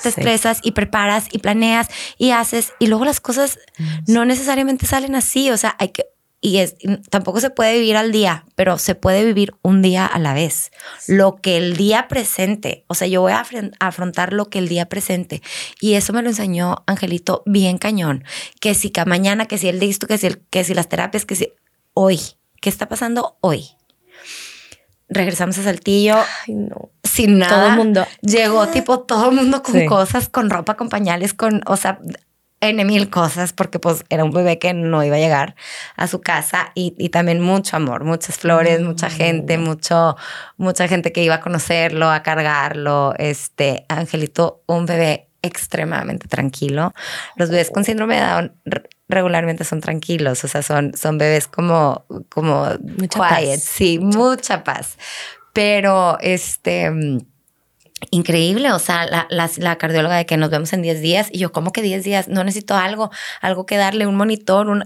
[0.04, 1.86] estresas y preparas y planeas
[2.18, 5.50] y haces y luego las cosas mm, no necesariamente salen así.
[5.50, 6.06] O sea, hay que,
[6.44, 6.74] y es,
[7.08, 10.72] tampoco se puede vivir al día, pero se puede vivir un día a la vez.
[11.06, 13.46] Lo que el día presente, o sea, yo voy a
[13.78, 15.40] afrontar lo que el día presente.
[15.80, 18.24] Y eso me lo enseñó Angelito bien cañón.
[18.60, 21.24] Que si que mañana, que si el listo, que si, el, que si las terapias,
[21.24, 21.52] que si
[21.94, 22.18] hoy.
[22.60, 23.76] ¿Qué está pasando hoy?
[25.12, 26.16] Regresamos a Saltillo.
[26.46, 26.90] Ay, no.
[27.02, 27.56] Sin nada.
[27.56, 28.06] Todo el mundo.
[28.22, 31.98] Llegó tipo todo el mundo con cosas, con ropa, con pañales, con, o sea,
[32.62, 35.56] en mil cosas porque pues era un bebé que no iba a llegar
[35.96, 40.16] a su casa y, y también mucho amor, muchas flores, mucha gente, mucho,
[40.56, 43.14] mucha gente que iba a conocerlo, a cargarlo.
[43.18, 46.94] Este, Angelito, un bebé extremadamente tranquilo.
[47.36, 48.60] Los bebés con síndrome de Down
[49.08, 52.68] regularmente son tranquilos, o sea, son, son bebés como, como
[53.10, 54.96] quiet, sí, mucha paz.
[55.52, 56.90] Pero este
[58.10, 61.52] increíble, o sea, la, la, cardióloga de que nos vemos en 10 días y yo,
[61.52, 62.28] ¿cómo que 10 días?
[62.28, 64.84] No necesito algo, algo que darle, un monitor, un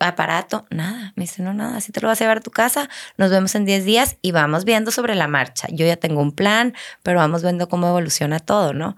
[0.00, 2.88] aparato, nada, me dice, no, nada, así te lo vas a llevar a tu casa,
[3.16, 5.68] nos vemos en 10 días y vamos viendo sobre la marcha.
[5.70, 8.96] Yo ya tengo un plan, pero vamos viendo cómo evoluciona todo, ¿no?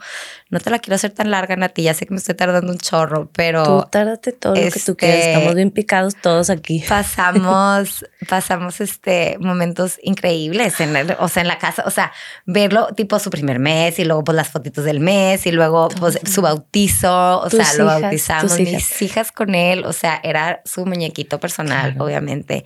[0.51, 2.79] No te la quiero hacer tan larga, Nati, ya sé que me estoy tardando un
[2.79, 3.65] chorro, pero...
[3.65, 6.85] Tú tárdate todo lo que tú quieras, este, estamos bien picados todos aquí.
[6.89, 12.13] Pasamos, pasamos este, momentos increíbles, en o sea, en la casa, o sea,
[12.47, 16.19] verlo tipo su primer mes y luego pues las fotitos del mes y luego pues
[16.25, 21.39] su bautizo, o sea, lo bautizamos, mis hijas con él, o sea, era su muñequito
[21.39, 22.65] personal, obviamente.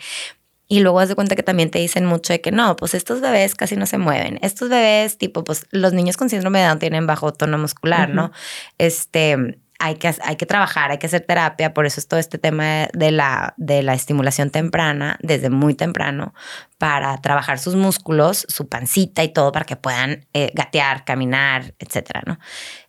[0.67, 3.21] Y luego haz de cuenta que también te dicen mucho de que no, pues estos
[3.21, 4.39] bebés casi no se mueven.
[4.41, 8.33] Estos bebés, tipo, pues los niños con síndrome de Down tienen bajo tono muscular, ¿no?
[8.79, 12.39] Este, hay que, hay que trabajar, hay que hacer terapia, por eso es todo este
[12.39, 16.35] tema de la, de la estimulación temprana, desde muy temprano,
[16.79, 22.23] para trabajar sus músculos, su pancita y todo, para que puedan eh, gatear, caminar, etcétera,
[22.27, 22.39] ¿no?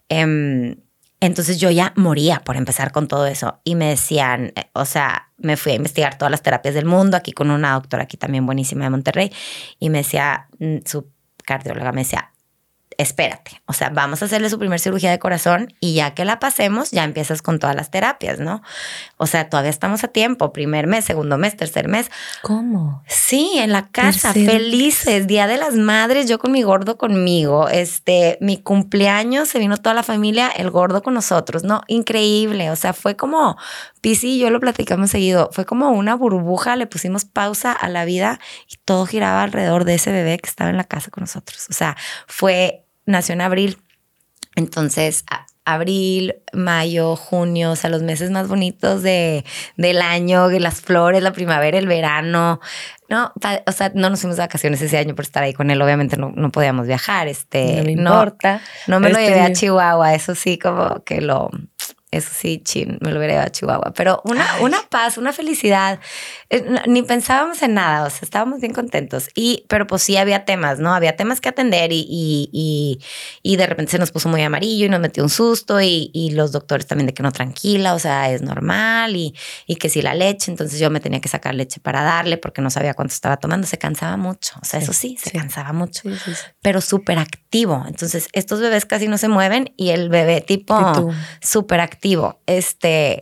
[0.10, 0.78] Em,
[1.22, 5.32] entonces yo ya moría por empezar con todo eso y me decían, eh, o sea,
[5.38, 8.46] me fui a investigar todas las terapias del mundo aquí con una doctora aquí también
[8.46, 9.32] buenísima de Monterrey
[9.80, 11.10] y me decía, mm, su
[11.44, 12.32] cardióloga me decía,
[12.98, 16.40] espérate, o sea, vamos a hacerle su primer cirugía de corazón y ya que la
[16.40, 18.62] pasemos, ya empiezas con todas las terapias, ¿no?
[19.18, 22.10] O sea, todavía estamos a tiempo, primer mes, segundo mes, tercer mes.
[22.42, 23.04] ¿Cómo?
[23.08, 28.38] Sí, en la casa, felices, Día de las Madres, yo con mi gordo conmigo, este,
[28.40, 31.82] mi cumpleaños, se vino toda la familia, el gordo con nosotros, ¿no?
[31.88, 33.58] Increíble, o sea, fue como,
[34.02, 38.06] Pisi y yo lo platicamos seguido, fue como una burbuja, le pusimos pausa a la
[38.06, 38.40] vida
[38.70, 41.74] y todo giraba alrededor de ese bebé que estaba en la casa con nosotros, o
[41.74, 43.78] sea, fue nació en abril.
[44.56, 45.26] Entonces,
[45.66, 49.44] abril, mayo, junio, o sea, los meses más bonitos de,
[49.78, 52.62] del año, las flores, la primavera, el verano.
[53.10, 53.34] No,
[53.66, 55.82] o sea, no nos fuimos de vacaciones ese año por estar ahí con él.
[55.82, 57.28] Obviamente no, no podíamos viajar.
[57.28, 58.62] Este, no me importa.
[58.88, 60.14] No, me lo llevé a Chihuahua.
[60.14, 61.50] Eso sí, como que lo,
[62.16, 63.94] eso sí, chin, me lo hubiera a Chihuahua.
[63.96, 66.00] Pero una, una paz, una felicidad.
[66.50, 69.30] Eh, ni pensábamos en nada, o sea, estábamos bien contentos.
[69.36, 70.94] Y, pero pues sí había temas, ¿no?
[70.94, 73.00] Había temas que atender y, y,
[73.44, 76.32] y, de repente se nos puso muy amarillo y nos metió un susto y, y,
[76.32, 79.34] los doctores también de que no tranquila, o sea, es normal y,
[79.66, 82.62] y que si la leche, entonces yo me tenía que sacar leche para darle porque
[82.62, 86.02] no sabía cuánto estaba tomando, se cansaba mucho, o sea, eso sí, se cansaba mucho,
[86.62, 87.84] pero súper activo.
[87.88, 91.12] Entonces, estos bebés casi no se mueven y el bebé tipo
[91.42, 92.05] súper activo.
[92.46, 93.20] Este,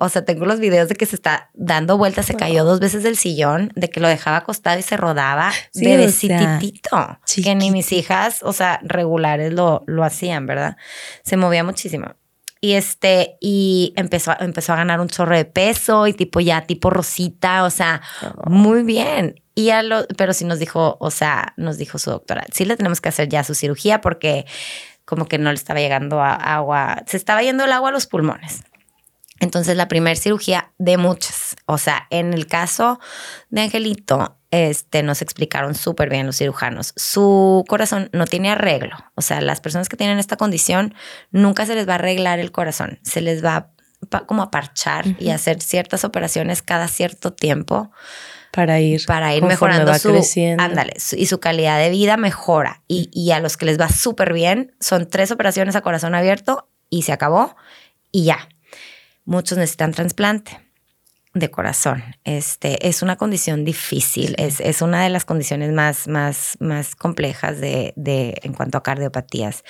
[0.00, 3.02] o sea, tengo los videos de que se está dando vueltas, se cayó dos veces
[3.02, 7.90] del sillón, de que lo dejaba acostado y se rodaba, sí, bebecitito, que ni mis
[7.92, 10.76] hijas, o sea, regulares lo, lo hacían, ¿verdad?
[11.22, 12.16] Se movía muchísimo.
[12.60, 16.90] Y este, y empezó, empezó a ganar un chorro de peso y tipo ya, tipo
[16.90, 18.02] rosita, o sea,
[18.44, 19.40] muy bien.
[19.54, 22.76] Y a lo, pero sí nos dijo, o sea, nos dijo su doctora, sí le
[22.76, 24.44] tenemos que hacer ya su cirugía porque
[25.08, 28.62] como que no le estaba llegando agua, se estaba yendo el agua a los pulmones.
[29.40, 31.56] Entonces, la primera cirugía de muchas.
[31.64, 33.00] O sea, en el caso
[33.48, 36.92] de Angelito, este, nos explicaron súper bien los cirujanos.
[36.96, 38.96] Su corazón no tiene arreglo.
[39.14, 40.94] O sea, las personas que tienen esta condición
[41.30, 42.98] nunca se les va a arreglar el corazón.
[43.02, 43.70] Se les va
[44.26, 47.90] como a parchar y hacer ciertas operaciones cada cierto tiempo
[48.52, 50.62] para ir para ir mejorando su creciendo.
[50.62, 52.82] ándale y su calidad de vida mejora.
[52.88, 56.68] Y, y a los que les va súper bien son tres operaciones a corazón abierto
[56.90, 57.56] y se acabó
[58.10, 58.48] y ya.
[59.24, 60.67] Muchos necesitan trasplante
[61.38, 62.02] de corazón.
[62.24, 67.60] Este, es una condición difícil, es, es, una de las condiciones más, más, más complejas
[67.60, 69.64] de, de, en cuanto a cardiopatías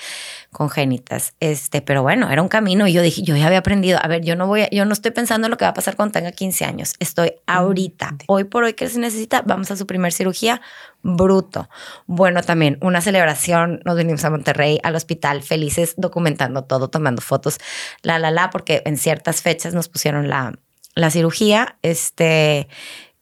[0.51, 1.33] congénitas.
[1.39, 4.23] Este, pero bueno, era un camino y yo dije, yo ya había aprendido, a ver,
[4.23, 6.31] yo no voy, yo no estoy pensando en lo que va a pasar cuando tenga
[6.31, 10.61] 15 años, estoy ahorita, hoy por hoy que se necesita, vamos a su primer cirugía,
[11.01, 11.69] bruto.
[12.07, 17.57] Bueno, también una celebración, nos venimos a Monterrey, al hospital, felices, documentando todo, tomando fotos,
[18.01, 20.53] la, la, la, porque en ciertas fechas nos pusieron la
[20.95, 22.67] la cirugía, este,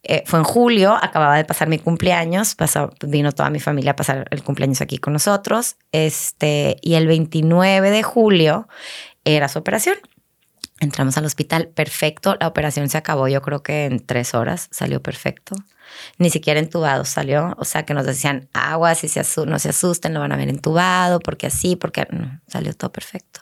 [0.04, 3.96] eh, fue en julio, acababa de pasar mi cumpleaños, pasó, vino toda mi familia a
[3.96, 8.68] pasar el cumpleaños aquí con nosotros, este, y el 29 de julio
[9.26, 9.96] era su operación.
[10.80, 15.02] Entramos al hospital, perfecto, la operación se acabó yo creo que en tres horas, salió
[15.02, 15.56] perfecto.
[16.20, 20.14] Ni siquiera entubado salió, o sea que nos decían agua, si se no se asusten,
[20.14, 23.42] lo van a ver entubado, porque así, porque no, salió todo perfecto.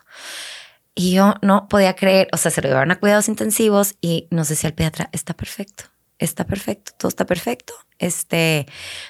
[0.95, 4.47] Y yo no podía creer, o sea, se lo llevaron a cuidados intensivos y nos
[4.47, 5.83] decía el pediatra, está perfecto,
[6.19, 7.73] está perfecto, todo está perfecto.
[7.99, 8.65] Este,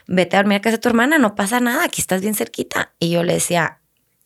[0.07, 2.93] vete a dormir a casa de tu hermana, no pasa nada, aquí estás bien cerquita.
[2.99, 3.81] Y yo le decía,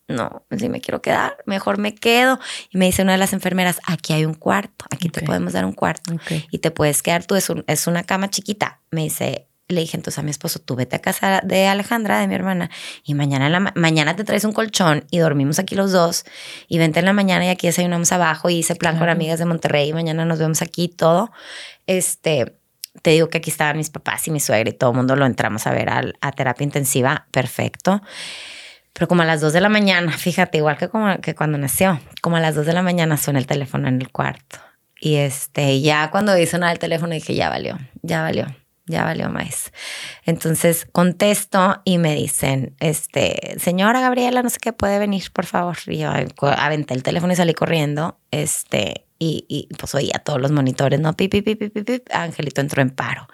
[0.08, 2.40] no, si me quiero quedar, mejor me quedo.
[2.70, 5.66] Y me dice una de las enfermeras, aquí hay un cuarto, aquí te podemos dar
[5.66, 6.16] un cuarto
[6.52, 8.80] y te puedes quedar tú, es, es una cama chiquita.
[8.90, 12.28] Me dice, le dije entonces a mi esposo, tú vete a casa de Alejandra, de
[12.28, 12.72] mi hermana,
[13.04, 16.26] y mañana, mañana te traes un colchón y dormimos aquí los dos,
[16.68, 19.46] y vente en la mañana y aquí desayunamos abajo y hice plan con amigas de
[19.46, 21.32] Monterrey y mañana nos vemos aquí todo.
[21.86, 22.56] Este,
[23.04, 25.28] te digo que aquí estaban mis papás y mi suegra y todo el mundo lo
[25.28, 28.02] entramos a ver a, terapia intensiva, perfecto.
[28.94, 32.02] Pero como a las dos de la mañana, fíjate, igual que, como, que cuando nació,
[32.22, 34.58] como a las dos de la mañana suena el teléfono en el cuarto.
[35.00, 38.48] Y este, ya cuando vi sonar el teléfono dije, ya valió, ya valió
[38.90, 39.72] ya valió más.
[40.26, 45.78] Entonces contesto y me dicen, este, señora Gabriela, no sé qué, puede venir, por favor.
[45.88, 48.20] Y yo aventé el teléfono y salí corriendo.
[48.32, 51.14] Este, y, y pues oía todos los monitores, ¿no?
[51.14, 53.28] Pip, pip, pip, pip, pip, Angelito entró en paro.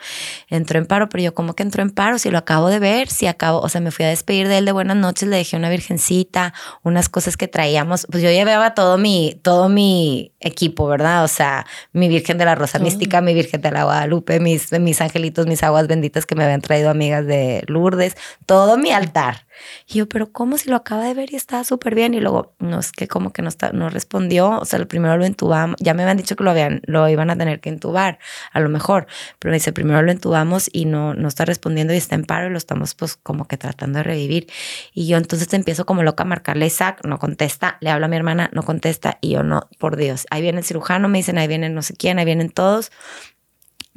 [0.49, 3.07] Entró en paro, pero yo como que entró en paro, si lo acabo de ver,
[3.07, 5.55] si acabo, o sea, me fui a despedir de él de buenas noches, le dejé
[5.57, 11.23] una virgencita, unas cosas que traíamos, pues yo llevaba todo mi, todo mi equipo, ¿verdad?
[11.23, 15.01] O sea, mi Virgen de la Rosa Mística, mi Virgen de la Guadalupe, mis, mis
[15.01, 18.15] angelitos, mis aguas benditas que me habían traído amigas de Lourdes,
[18.45, 19.45] todo mi altar.
[19.87, 22.13] Y yo, pero ¿cómo si lo acaba de ver y estaba súper bien?
[22.13, 25.17] Y luego, no es que como que no, está, no respondió, o sea, el primero
[25.17, 28.19] lo entubamos, ya me habían dicho que lo, habían, lo iban a tener que entubar,
[28.51, 29.07] a lo mejor,
[29.39, 32.47] pero me dice, primero lo entubamos y no, no está respondiendo y está en paro
[32.47, 34.47] y lo estamos pues como que tratando de revivir.
[34.93, 38.15] Y yo entonces empiezo como loca a marcarle Isaac, no contesta, le hablo a mi
[38.15, 41.47] hermana, no contesta y yo no, por Dios, ahí viene el cirujano, me dicen, ahí
[41.47, 42.91] vienen no sé quién, ahí vienen todos.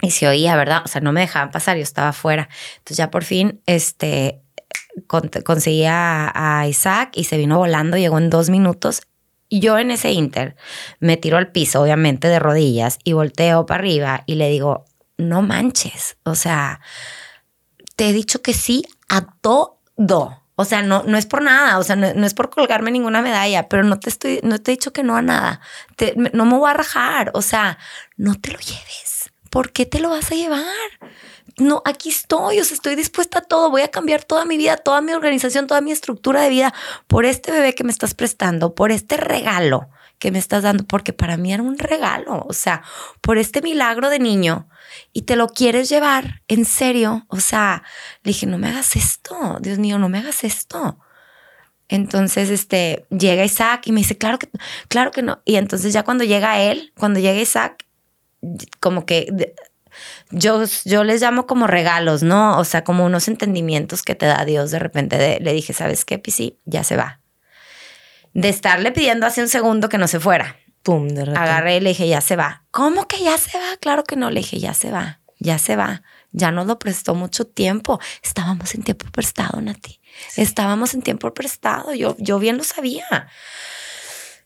[0.00, 0.82] Y se oía, ¿verdad?
[0.84, 2.48] O sea, no me dejaban pasar, yo estaba afuera.
[2.76, 4.40] Entonces ya por fin, este,
[5.06, 9.02] conseguí a, Isaac y se vino volando, llegó en dos minutos.
[9.50, 10.56] Yo en ese inter
[11.00, 14.84] me tiro al piso, obviamente de rodillas, y volteo para arriba y le digo,
[15.16, 16.80] no manches, o sea,
[17.96, 19.78] te he dicho que sí a todo.
[20.60, 23.68] O sea, no, no es por nada, o sea, no, es por colgarme ninguna medalla,
[23.68, 25.60] pero no te estoy, no te he dicho que no a nada.
[26.32, 27.78] no me voy a rajar, o sea,
[28.16, 29.30] no te lo lleves.
[29.50, 30.64] ¿Por qué te lo vas a llevar?
[31.58, 34.76] No, aquí estoy, o sea, estoy dispuesta a todo, voy a cambiar toda mi vida,
[34.76, 36.74] toda mi organización, toda mi estructura de vida
[37.06, 39.88] por este bebé que me estás prestando, por este regalo
[40.18, 42.82] que me estás dando, porque para mí era un regalo, o sea,
[43.20, 44.68] por este milagro de niño
[45.12, 47.82] y te lo quieres llevar, en serio, o sea,
[48.22, 50.98] le dije, no me hagas esto, Dios mío, no me hagas esto.
[51.88, 54.50] Entonces, este, llega Isaac y me dice, claro que,
[54.88, 55.40] claro que no.
[55.46, 57.86] Y entonces ya cuando llega él, cuando llega Isaac,
[58.80, 59.54] como que
[60.30, 62.58] yo, yo les llamo como regalos, ¿no?
[62.58, 65.38] O sea, como unos entendimientos que te da Dios de repente.
[65.40, 66.58] le dije, ¿sabes qué, Pisi?
[66.64, 67.20] Ya se va.
[68.34, 70.56] De estarle pidiendo hace un segundo que no se fuera.
[70.82, 71.40] Pum, de repente.
[71.40, 72.64] Agarré y le dije, ya se va.
[72.70, 73.76] ¿Cómo que ya se va?
[73.80, 74.30] Claro que no.
[74.30, 76.02] Le dije, ya se va, ya se va.
[76.32, 78.00] Ya nos lo prestó mucho tiempo.
[78.22, 80.00] Estábamos en tiempo prestado, Nati.
[80.36, 81.94] Estábamos en tiempo prestado.
[81.94, 83.28] Yo, yo bien lo sabía.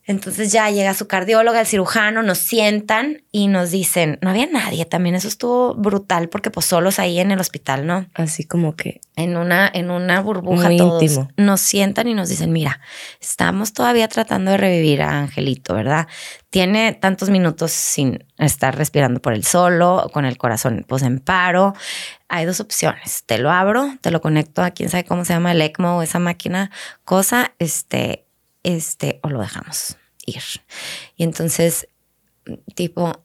[0.04, 4.84] Entonces ya llega su cardióloga, el cirujano, nos sientan y nos dicen, no había nadie,
[4.84, 8.06] también eso estuvo brutal porque pues solos ahí en el hospital, ¿no?
[8.14, 11.28] Así como que en una en una burbuja muy todos íntimo.
[11.36, 12.80] nos sientan y nos dicen, "Mira,
[13.20, 16.08] estamos todavía tratando de revivir a Angelito, ¿verdad?
[16.50, 21.74] Tiene tantos minutos sin estar respirando por el solo, con el corazón pues en paro.
[22.28, 25.52] Hay dos opciones, te lo abro, te lo conecto a quién sabe cómo se llama
[25.52, 26.70] el ECMO o esa máquina,
[27.04, 28.24] cosa, este
[28.62, 29.96] este, o lo dejamos
[30.26, 30.42] ir.
[31.16, 31.88] Y entonces,
[32.74, 33.24] tipo,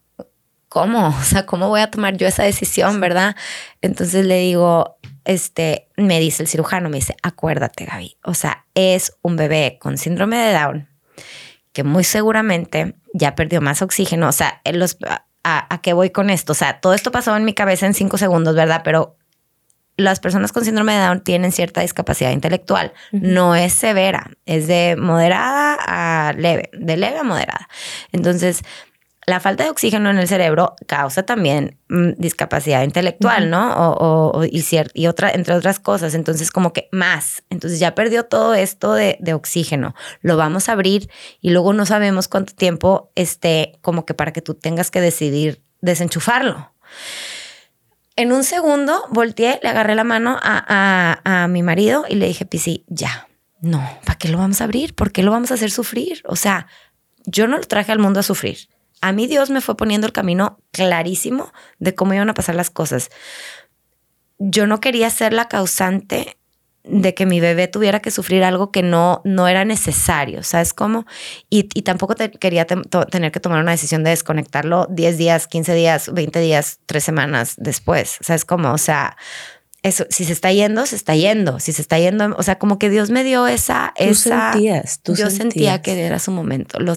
[0.70, 1.08] ¿cómo?
[1.20, 3.36] O sea, ¿cómo voy a tomar yo esa decisión, verdad?
[3.82, 9.14] Entonces le digo, este, me dice el cirujano, me dice, acuérdate, Gaby, o sea, es
[9.22, 10.90] un bebé con síndrome de Down
[11.78, 14.28] que muy seguramente ya perdió más oxígeno.
[14.28, 14.98] O sea, los,
[15.44, 16.54] a, a, qué voy con esto?
[16.54, 18.82] O sea, todo esto pasó en mi cabeza en cinco segundos, ¿verdad?
[18.84, 19.16] Pero
[19.98, 22.94] las personas con síndrome de Down tienen cierta discapacidad intelectual.
[23.12, 27.68] No es severa, es de moderada a leve, de leve a moderada.
[28.12, 28.64] Entonces,
[29.26, 33.74] la falta de oxígeno en el cerebro causa también mm, discapacidad intelectual, ¿no?
[33.76, 36.14] O, y, y otra, entre otras cosas.
[36.14, 37.44] Entonces, como que más.
[37.50, 39.96] Entonces, ya perdió todo esto de, de, oxígeno.
[40.22, 41.10] Lo vamos a abrir
[41.42, 45.62] y luego no sabemos cuánto tiempo esté, como que para que tú tengas que decidir
[45.82, 46.72] desenchufarlo.
[48.18, 52.84] En un segundo volteé, le agarré la mano a, mi marido y le dije, Pisi,
[52.88, 53.28] ya,
[53.62, 54.96] no, ¿para qué lo vamos a abrir?
[54.96, 56.24] ¿Por qué lo vamos a hacer sufrir?
[56.26, 56.66] O sea,
[57.26, 58.70] yo no lo traje al mundo a sufrir.
[59.02, 62.72] A mí Dios me fue poniendo el camino clarísimo de cómo iban a pasar las
[62.72, 63.12] cosas.
[64.40, 66.40] Yo no quería ser la causante
[66.90, 71.06] de que mi bebé tuviera que sufrir algo que no, no era necesario, ¿sabes cómo?
[71.50, 76.40] Y, tampoco quería tener que tomar una decisión de desconectarlo 10 días, 15 días, 20
[76.40, 78.72] días, 3 semanas después, ¿sabes cómo?
[78.72, 79.18] O sea,
[79.84, 82.80] eso, si se está yendo, se está yendo, si se está yendo, o sea, como
[82.80, 83.94] que Dios me dio esa...
[83.98, 86.96] Tú esa sentías, tú Yo sentía que era su momento, lo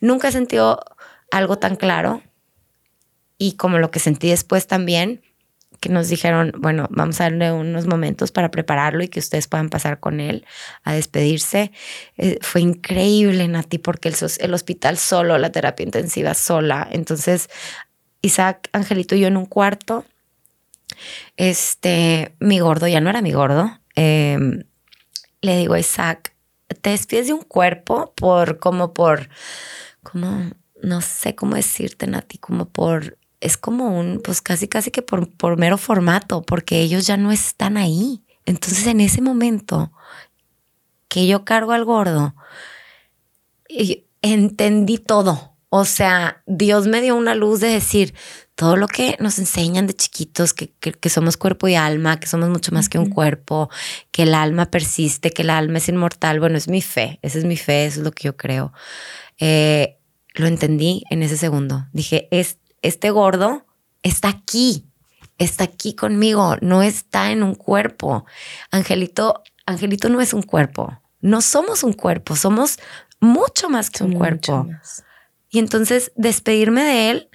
[0.00, 0.80] nunca he sentido
[1.30, 2.22] algo tan claro
[3.38, 5.22] y como lo que sentí después también
[5.84, 9.68] que nos dijeron, bueno, vamos a darle unos momentos para prepararlo y que ustedes puedan
[9.68, 10.46] pasar con él
[10.82, 11.72] a despedirse.
[12.16, 16.88] Eh, fue increíble, Nati, porque el, hospital solo, la terapia intensiva sola.
[16.90, 17.50] Entonces,
[18.22, 20.06] Isaac, Angelito y yo en un cuarto.
[21.36, 23.78] Este, mi gordo ya no era mi gordo.
[23.94, 24.64] Em,
[25.42, 26.34] le digo a Isaac,
[26.80, 29.28] te despides de un cuerpo por, como por,
[30.02, 30.50] como,
[30.82, 35.28] no sé cómo decirte, Nati, como por es como un, pues casi, casi que por,
[35.28, 38.22] por mero formato, porque ellos ya no están ahí.
[38.46, 39.92] Entonces en ese momento
[41.08, 42.34] que yo cargo al gordo,
[44.22, 45.52] entendí todo.
[45.68, 48.14] O sea, Dios me dio una luz de decir,
[48.54, 52.48] todo lo que nos enseñan de chiquitos, que, que, somos cuerpo y alma, que somos
[52.48, 53.68] mucho más que un cuerpo,
[54.12, 57.44] que el alma persiste, que el alma es inmortal, bueno, es mi fe, esa es
[57.44, 58.72] mi fe, eso es lo que yo creo.
[59.38, 59.98] Eh,
[60.34, 61.86] lo entendí en ese segundo.
[61.92, 63.66] Dije, es, este gordo
[64.02, 64.86] está aquí,
[65.38, 68.26] está aquí conmigo, no está en un cuerpo.
[68.70, 72.78] Angelito, Angelito no es un cuerpo, no somos un cuerpo, somos
[73.20, 74.68] mucho más que un cuerpo.
[75.48, 77.28] Y entonces despedirme de él,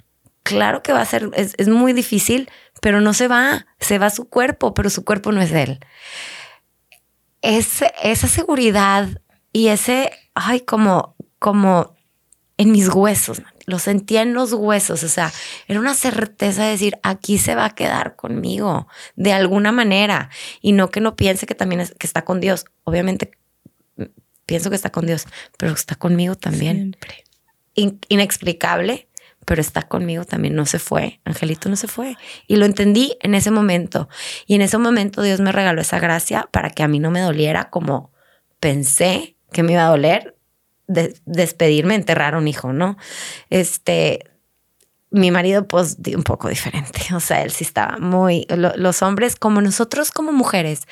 [0.44, 2.48] claro que va a ser, es, muy difícil,
[2.80, 5.80] pero no se va, se va su cuerpo, pero su cuerpo no es él.
[7.42, 9.08] Es, esa seguridad
[9.52, 11.96] y ese, ay, como, como
[12.56, 15.32] en mis huesos, lo sentía en los huesos, o sea,
[15.68, 20.72] era una certeza de decir, aquí se va a quedar conmigo, de alguna manera, y
[20.72, 23.30] no que no piense que también es, que está con Dios, obviamente
[23.96, 24.04] mm,
[24.46, 26.96] pienso que está con Dios, pero está conmigo también.
[27.74, 28.02] Siempre.
[28.08, 29.08] inexplicable,
[29.46, 32.16] pero está conmigo también, no se fue, Angelito no se fue.
[32.46, 34.08] Y lo entendí en ese momento.
[34.46, 37.20] Y en ese momento Dios me regaló esa gracia para que a mí no me
[37.20, 38.12] doliera como
[38.60, 40.36] pensé que me iba a doler
[41.24, 42.96] despedirme, enterrar a un hijo, ¿no?
[43.48, 44.30] Este,
[45.10, 47.00] mi marido, pues, un poco diferente.
[47.14, 48.46] O sea, él sí estaba muy.
[48.48, 50.82] los hombres, como nosotros, como mujeres,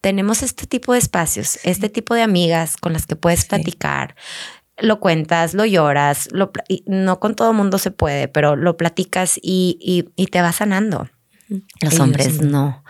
[0.00, 4.16] tenemos este tipo de espacios, este tipo de amigas con las que puedes platicar.
[4.78, 6.50] Lo cuentas, lo lloras, lo,
[6.86, 9.78] no con todo mundo se puede, pero lo platicas y,
[10.16, 11.08] y, te va sanando.
[11.80, 12.84] Los hombres no.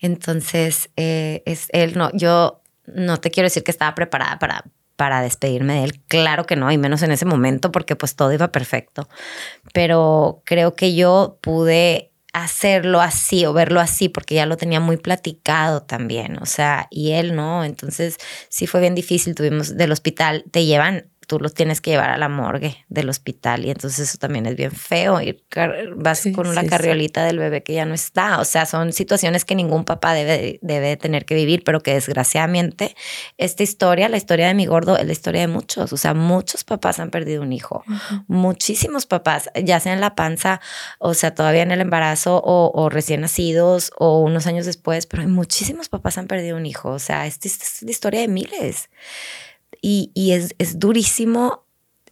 [0.00, 2.10] Entonces, eh, es él no.
[2.12, 4.64] Yo no te quiero decir que estaba preparada para
[4.96, 6.00] para despedirme de él.
[6.08, 9.08] Claro que no, y menos en ese momento porque pues todo iba perfecto.
[9.72, 14.96] Pero creo que yo pude hacerlo así o verlo así porque ya lo tenía muy
[14.96, 18.16] platicado también, o sea, y él no, entonces
[18.48, 22.18] sí fue bien difícil, tuvimos del hospital, te llevan tú los tienes que llevar a
[22.18, 25.18] la morgue del hospital y entonces eso también es bien feo.
[25.18, 25.42] Ir
[25.96, 28.38] vas con una carriolita del bebé que ya no está.
[28.38, 32.94] O sea, son situaciones que ningún papá debe, debe tener que vivir, pero que desgraciadamente
[33.38, 35.94] esta historia, la historia de mi gordo, es la historia de muchos.
[35.94, 37.82] O sea, muchos papás han perdido un hijo.
[38.26, 40.60] Muchísimos papás, ya sea en la panza,
[40.98, 45.88] o sea, todavía en el embarazo o, recién nacidos o unos años después, pero muchísimos
[45.88, 46.90] papás han perdido un hijo.
[46.90, 48.90] O sea, esta es la historia de miles
[49.82, 51.64] y, es, es, durísimo,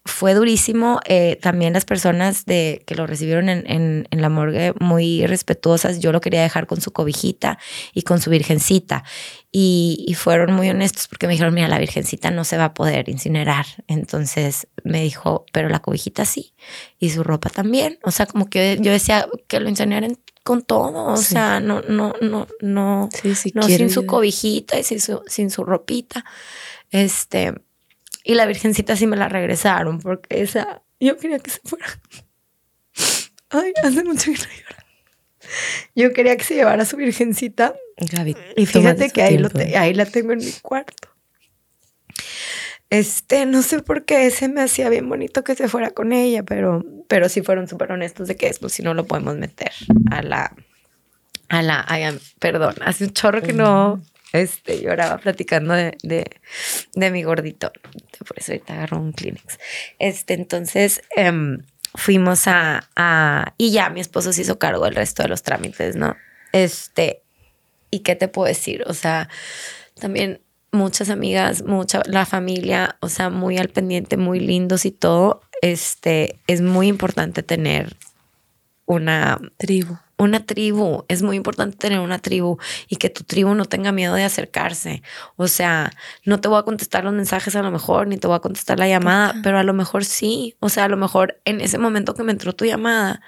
[0.04, 0.98] fue durísimo.
[1.06, 3.64] Eh, también las personas de, que lo recibieron en,
[4.10, 7.58] en, la morgue muy respetuosas, yo lo quería dejar con su cobijita
[7.94, 9.04] y con su virgencita.
[9.52, 12.74] Y, y, fueron muy honestos porque me dijeron, mira, la virgencita no se va a
[12.74, 13.66] poder incinerar.
[13.86, 16.54] Entonces me dijo, pero la cobijita sí.
[16.98, 18.00] Y su ropa también.
[18.02, 22.14] O sea, como que yo decía que lo incineren con todo, o sea, no, no,
[22.22, 23.08] no, no,
[23.50, 26.24] no sin su cobijita y sin su, sin su ropita.
[26.90, 27.54] Este,
[28.24, 31.86] y la virgencita sí me la regresaron porque esa, yo quería que se fuera.
[33.50, 34.86] Ay, hace mucho que no llora.
[35.94, 37.74] Yo quería que se llevara su virgencita.
[37.96, 41.08] Gaby, y fíjate que ahí, lo ahí la tengo en mi cuarto.
[42.90, 46.42] Este, no sé por qué ese me hacía bien bonito que se fuera con ella,
[46.42, 49.70] pero, pero sí fueron súper honestos de que esto si no lo podemos meter
[50.10, 50.56] a la,
[51.48, 54.02] a la, ay, perdón, hace un chorro que no,
[54.32, 57.72] este, lloraba platicando de, de, mi gordito.
[58.26, 59.58] Por eso ahorita agarró un Kleenex.
[59.98, 61.58] Este, entonces em,
[61.94, 65.96] fuimos a, a, y ya mi esposo se hizo cargo del resto de los trámites,
[65.96, 66.16] ¿no?
[66.52, 67.22] Este,
[67.90, 68.84] ¿y qué te puedo decir?
[68.86, 69.28] O sea,
[69.98, 70.40] también
[70.72, 75.42] muchas amigas, mucha, la familia, o sea, muy al pendiente, muy lindos y todo.
[75.62, 77.96] Este, es muy importante tener
[78.86, 81.04] una tribu una tribu.
[81.08, 82.58] Es muy importante tener una tribu
[82.88, 85.02] y que tu tribu no tenga miedo de acercarse.
[85.36, 85.90] O sea,
[86.24, 88.78] no te voy a contestar los mensajes a lo mejor, ni te voy a contestar
[88.78, 90.56] la llamada, pero a lo mejor sí.
[90.60, 93.22] O sea, a lo mejor en ese momento que me entró tu llamada,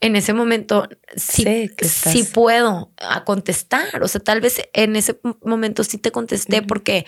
[0.00, 4.02] en ese momento sí, sí puedo a contestar.
[4.02, 7.06] O sea, tal vez en ese momento sí te contesté porque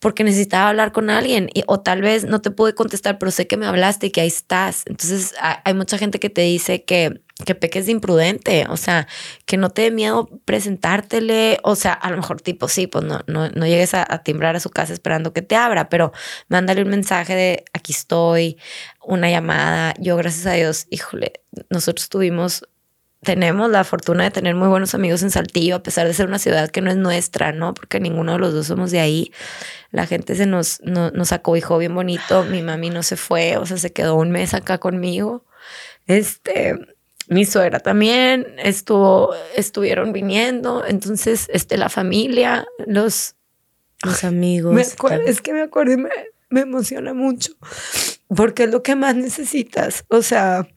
[0.00, 3.56] porque necesitaba hablar con alguien o tal vez no te pude contestar, pero sé que
[3.56, 4.82] me hablaste y que ahí estás.
[4.86, 9.06] Entonces hay mucha gente que te dice que, que peques de imprudente, o sea,
[9.46, 13.20] que no te dé miedo presentártele, o sea, a lo mejor tipo, sí, pues no,
[13.26, 16.12] no, no llegues a, a, timbrar a su casa esperando que te abra, pero
[16.48, 18.58] mándale un mensaje de aquí estoy,
[19.04, 19.94] una llamada.
[19.98, 21.32] Yo, gracias a Dios, híjole,
[21.70, 22.64] nosotros tuvimos
[23.22, 26.38] tenemos la fortuna de tener muy buenos amigos en Saltillo, a pesar de ser una
[26.38, 27.74] ciudad que no es nuestra, ¿no?
[27.74, 29.32] Porque ninguno de los dos somos de ahí.
[29.90, 32.44] La gente se nos, no, nos acobijó bien bonito.
[32.44, 35.44] Mi mami no se fue, o sea, se quedó un mes acá conmigo.
[36.06, 36.74] Este,
[37.28, 40.84] mi suegra también estuvo, estuvieron viniendo.
[40.86, 43.36] Entonces, este, la familia, los,
[44.02, 44.78] los amigos.
[45.26, 46.10] es que me acuerdo, me,
[46.50, 47.52] me emociona mucho
[48.28, 50.04] porque es lo que más necesitas.
[50.08, 50.68] O sea,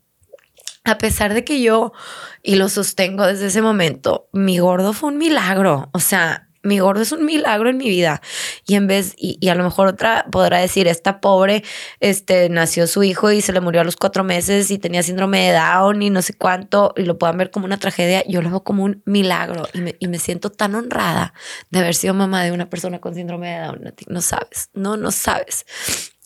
[0.84, 1.94] a pesar de que yo,
[2.42, 5.90] y lo sostengo desde ese momento, mi gordo fue un milagro.
[5.94, 8.22] O sea, mi gordo es un milagro en mi vida.
[8.66, 11.64] Y en vez, y, a lo mejor otra podrá decir, esta pobre,
[12.00, 15.48] este, nació su hijo y se le murió a los cuatro meses y tenía síndrome
[15.48, 18.24] de Down y no sé cuánto, y lo puedan ver como una tragedia.
[18.28, 21.34] Yo lo veo como un milagro y me, y me siento tan honrada
[21.70, 23.94] de haber sido mamá de una persona con síndrome de Down.
[24.08, 25.66] No sabes, no, no sabes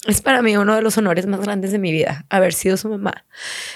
[0.07, 2.89] es para mí uno de los honores más grandes de mi vida, haber sido su
[2.89, 3.25] mamá.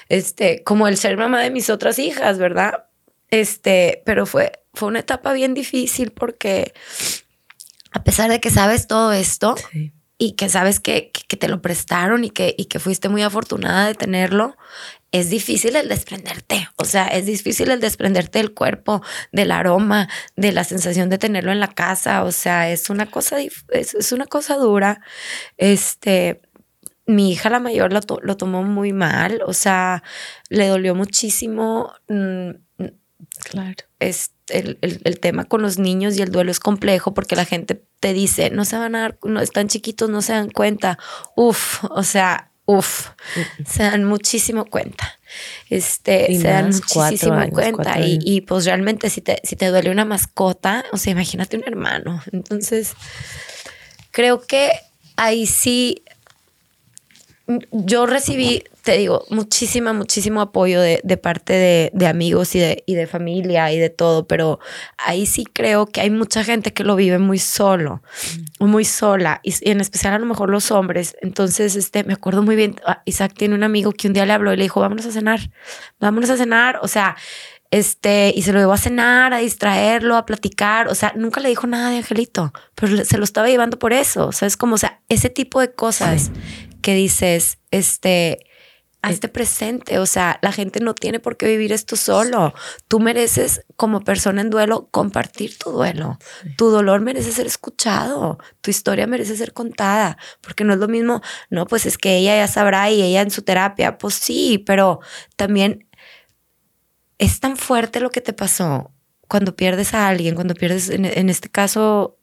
[0.10, 2.86] Este, como el ser mamá de mis otras hijas, ¿verdad?
[3.32, 6.74] Este, pero fue, fue una etapa bien difícil porque
[7.92, 9.56] a pesar de que sabes todo esto
[10.18, 13.88] y que sabes que, que, te lo prestaron y que, y que fuiste muy afortunada
[13.88, 14.58] de tenerlo,
[15.12, 16.68] es difícil el desprenderte.
[16.76, 19.02] O sea, es difícil el desprenderte del cuerpo,
[19.32, 22.24] del aroma, de la sensación de tenerlo en la casa.
[22.24, 25.02] O sea, es una cosa, es, una cosa dura.
[25.58, 26.42] Este,
[27.08, 29.42] mi hija la mayor lo, lo, tomó muy mal.
[29.46, 30.04] O sea,
[30.50, 31.94] le dolió muchísimo.
[32.08, 32.52] Mm,
[33.44, 33.76] claro.
[34.00, 37.84] Es el, el, tema con los niños y el duelo es complejo porque la gente
[38.00, 40.98] te dice, no se van a dar, no están chiquitos, no se dan cuenta.
[41.36, 43.10] Uf, o sea, Uf,
[43.68, 45.18] se dan muchísimo cuenta.
[45.72, 48.00] Este, se dan muchísimo cuenta.
[48.00, 51.64] Y, y, pues realmente si te, si te duele una mascota, o sea, imagínate un
[51.66, 52.22] hermano.
[52.32, 52.94] Entonces,
[54.12, 54.72] creo que
[55.16, 56.04] ahí sí
[57.72, 63.06] yo recibí, te digo, muchísima, muchísimo apoyo de, parte de, amigos y de, y de
[63.06, 64.60] familia y de todo, pero
[64.98, 68.02] ahí sí creo que hay mucha gente que lo vive muy solo,
[68.60, 68.66] mm.
[68.66, 71.16] muy sola, y, en especial a lo mejor los hombres.
[71.22, 74.34] Entonces, este, me acuerdo muy bien, ah, Isaac tiene un amigo que un día le
[74.34, 75.52] habló y le dijo, vámonos a cenar,
[76.00, 77.16] vámonos a cenar, o sea,
[77.70, 81.50] este, y se lo llevó a cenar, a distraerlo, a platicar, o sea, nunca le
[81.50, 84.74] dijo nada de Angelito, pero se lo estaba llevando por eso, o sea, es como,
[84.74, 86.32] o sea, ese tipo de cosas
[86.82, 88.49] que dices, este,
[89.02, 92.54] hazte presente, o sea, la gente no tiene por qué vivir esto solo.
[92.88, 96.20] Tú mereces como persona en duelo compartir tu duelo.
[96.58, 101.22] Tu dolor merece ser escuchado, tu historia merece ser contada, porque no es lo mismo,
[101.50, 105.00] no, pues es que ella ya sabrá y ella en su terapia, pues sí, pero
[105.38, 105.88] también
[107.18, 108.92] es tan fuerte lo que te pasó
[109.30, 112.18] cuando pierdes a alguien, cuando pierdes, en, este caso,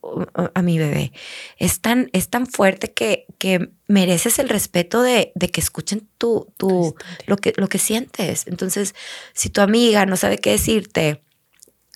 [0.54, 1.12] a mi bebé,
[1.57, 6.52] es tan, es tan fuerte que, que mereces el respeto de, de que escuchen tu,
[6.57, 6.96] tu,
[7.26, 8.48] lo, que, lo que sientes.
[8.48, 8.96] Entonces,
[9.34, 11.22] si tu amiga no sabe qué decirte,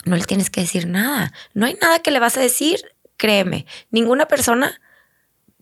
[0.04, 1.32] no le tienes que decir nada.
[1.54, 2.80] No hay nada que le vas a decir,
[3.16, 3.66] créeme.
[3.90, 4.80] Ninguna persona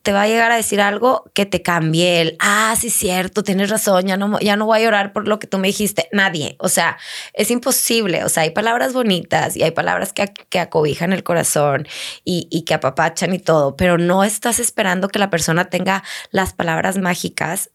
[0.08, 3.68] te va a llegar a decir algo que te cambie el, ah, sí, cierto, tienes
[3.68, 6.08] razón, ya no, ya no voy a llorar por lo que tú me dijiste.
[6.12, 6.56] Nadie.
[6.60, 6.96] O sea,
[7.34, 8.24] es imposible.
[8.24, 11.86] O sea, hay palabras bonitas y hay palabras que, que acobijan el corazón
[12.24, 16.54] y, y que apapachan y todo, pero no estás esperando que la persona tenga las
[16.54, 17.68] palabras mágicas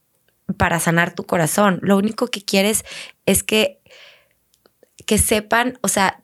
[0.56, 1.78] para sanar tu corazón.
[1.82, 2.84] Lo único que quieres
[3.26, 3.78] es que,
[5.06, 6.23] que sepan, o sea,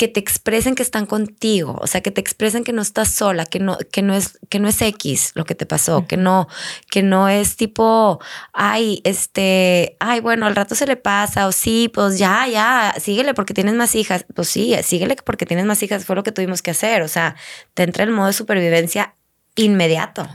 [0.00, 3.44] que te expresen que están contigo, o sea, que te expresen que no estás sola,
[3.44, 6.48] que no, que no es, que no es X lo que te pasó, que no,
[6.90, 8.18] que no es tipo,
[8.54, 13.34] ay, este, ay, bueno, al rato se le pasa, o sí, pues ya, ya, síguele
[13.34, 16.62] porque tienes más hijas, pues sí, síguele porque tienes más hijas, fue lo que tuvimos
[16.62, 17.36] que hacer, o sea,
[17.74, 19.16] te entra el modo de supervivencia
[19.54, 20.26] inmediato.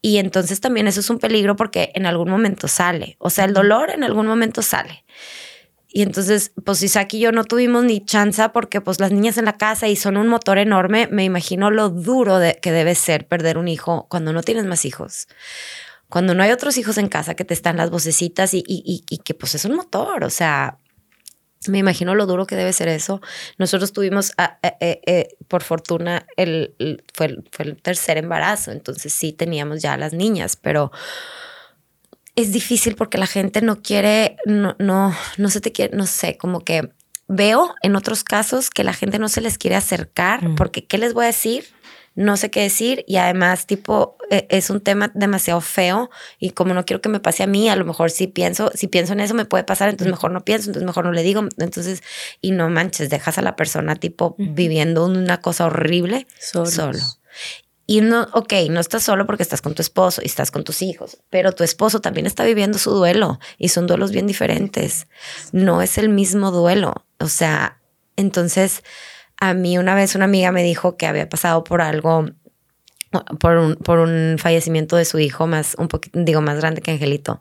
[0.00, 3.52] Y entonces también eso es un peligro porque en algún momento sale, o sea, el
[3.52, 5.04] dolor en algún momento sale.
[5.92, 9.44] Y entonces, pues Isaac y yo no tuvimos ni chance porque pues las niñas en
[9.44, 13.28] la casa y son un motor enorme, me imagino lo duro de, que debe ser
[13.28, 15.28] perder un hijo cuando no tienes más hijos.
[16.08, 19.18] Cuando no hay otros hijos en casa que te están las vocecitas y, y, y,
[19.18, 20.78] que pues es un motor, o sea,
[21.68, 23.20] me imagino lo duro que debe ser eso.
[23.58, 24.32] Nosotros tuvimos,
[24.62, 26.74] eh, eh, eh, por fortuna, el,
[27.14, 30.90] fue, el, fue el tercer embarazo, entonces sí teníamos ya las niñas, pero
[32.36, 36.36] es difícil porque la gente no quiere, no, no, no se te quiere, no sé,
[36.38, 36.90] como que
[37.28, 40.54] veo en otros casos que la gente no se les quiere acercar mm.
[40.54, 41.66] porque ¿qué les voy a decir?
[42.14, 46.74] No sé qué decir y además tipo e, es un tema demasiado feo y como
[46.74, 49.20] no quiero que me pase a mí, a lo mejor si pienso, si pienso en
[49.20, 50.16] eso me puede pasar, entonces mm.
[50.16, 52.02] mejor no pienso, entonces mejor no le digo, entonces
[52.40, 56.98] y no manches, dejas a la persona tipo viviendo una cosa horrible solo.
[57.86, 60.82] Y no, ok, no estás solo porque estás con tu esposo y estás con tus
[60.82, 65.08] hijos, pero tu esposo también está viviendo su duelo y son duelos bien diferentes.
[65.50, 67.04] No es el mismo duelo.
[67.18, 67.80] O sea,
[68.16, 68.82] entonces
[69.40, 72.26] a mí una vez una amiga me dijo que había pasado por algo,
[73.40, 76.92] por un, por un fallecimiento de su hijo más, un poquito, digo, más grande que
[76.92, 77.40] Angelito.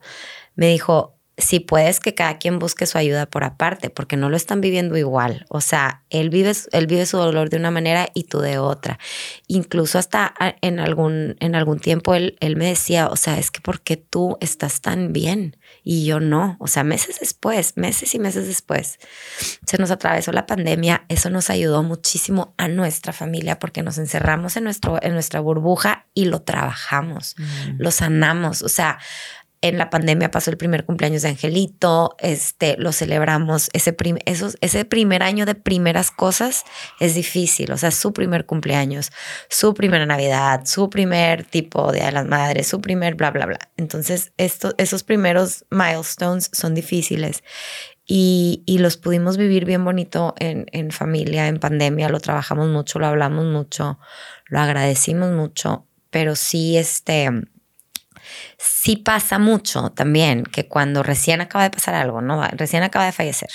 [0.55, 4.37] Me dijo, si puedes que cada quien busque su ayuda por aparte, porque no lo
[4.37, 5.45] están viviendo igual.
[5.49, 8.99] O sea, él vive, él vive su dolor de una manera y tú de otra.
[9.47, 13.61] Incluso hasta en algún, en algún tiempo él, él me decía, o sea, es que
[13.61, 16.57] porque tú estás tan bien y yo no.
[16.59, 18.99] O sea, meses después, meses y meses después,
[19.65, 21.05] se nos atravesó la pandemia.
[21.09, 26.05] Eso nos ayudó muchísimo a nuestra familia porque nos encerramos en, nuestro, en nuestra burbuja
[26.13, 27.75] y lo trabajamos, mm.
[27.77, 28.61] lo sanamos.
[28.61, 28.99] O sea,
[29.61, 33.95] en la pandemia pasó el primer cumpleaños de Angelito, este, lo celebramos, ese,
[34.25, 36.63] esos, ese primer año de primeras cosas
[36.99, 39.11] es difícil, o sea, su primer cumpleaños,
[39.49, 43.59] su primera Navidad, su primer tipo de las Madres, su primer bla, bla, bla.
[43.77, 47.43] Entonces, esto, esos primeros milestones son difíciles
[48.07, 52.97] y, y los pudimos vivir bien bonito en, en familia, en pandemia, lo trabajamos mucho,
[52.97, 53.99] lo hablamos mucho,
[54.47, 57.29] lo agradecimos mucho, pero sí, este
[58.57, 62.41] sí pasa mucho también que cuando recién acaba de pasar algo, ¿no?
[62.51, 63.49] Recién acaba de fallecer.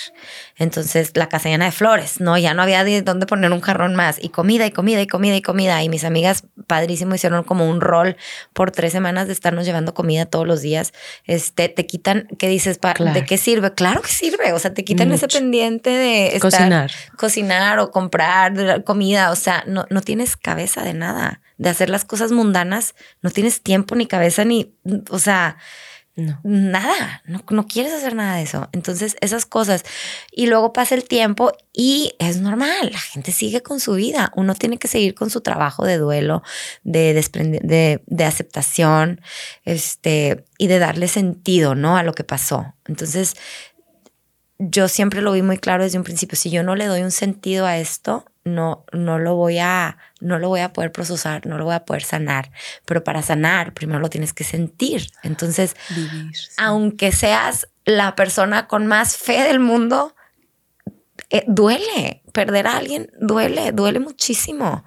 [0.57, 2.37] Entonces la casa llena de flores, ¿no?
[2.37, 4.17] Ya no había de dónde poner un jarrón más.
[4.21, 5.83] Y comida y comida y comida y comida.
[5.83, 8.17] Y mis amigas padrísimo hicieron como un rol
[8.53, 10.93] por tres semanas de estarnos llevando comida todos los días.
[11.25, 12.79] Este, te quitan, ¿qué dices?
[13.13, 13.73] ¿De qué sirve?
[13.73, 14.53] Claro que sirve.
[14.53, 16.91] O sea, te quitan ese pendiente de cocinar.
[17.17, 19.31] Cocinar o comprar comida.
[19.31, 23.61] O sea, no, no tienes cabeza de nada de hacer las cosas mundanas, no tienes
[23.61, 24.75] tiempo ni cabeza ni,
[25.09, 25.57] o sea,
[26.43, 28.69] nada, no, no quieres hacer nada de eso.
[28.71, 29.83] Entonces, esas cosas.
[30.31, 34.31] Y luego pasa el tiempo y es normal, la gente sigue con su vida.
[34.35, 36.41] Uno tiene que seguir con su trabajo de duelo,
[36.83, 39.21] de, de, de aceptación,
[39.63, 41.97] este, y de darle sentido, ¿no?
[41.97, 42.73] A lo que pasó.
[42.85, 43.35] Entonces,
[44.59, 46.37] yo siempre lo vi muy claro desde un principio.
[46.37, 50.39] Si yo no le doy un sentido a esto, no, no lo voy a, no
[50.39, 52.51] lo voy a poder procesar, no lo voy a poder sanar.
[52.85, 55.11] Pero para sanar, primero lo tienes que sentir.
[55.23, 55.75] Entonces,
[56.57, 60.15] aunque seas la persona con más fe del mundo,
[61.29, 62.23] eh, duele.
[62.31, 64.85] Perder a alguien duele, duele muchísimo.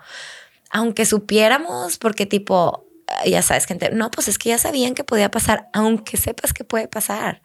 [0.70, 2.86] Aunque supiéramos, porque tipo,
[3.26, 6.64] ya sabes, gente, no, pues es que ya sabían que podía pasar, aunque sepas que
[6.64, 7.42] puede pasar.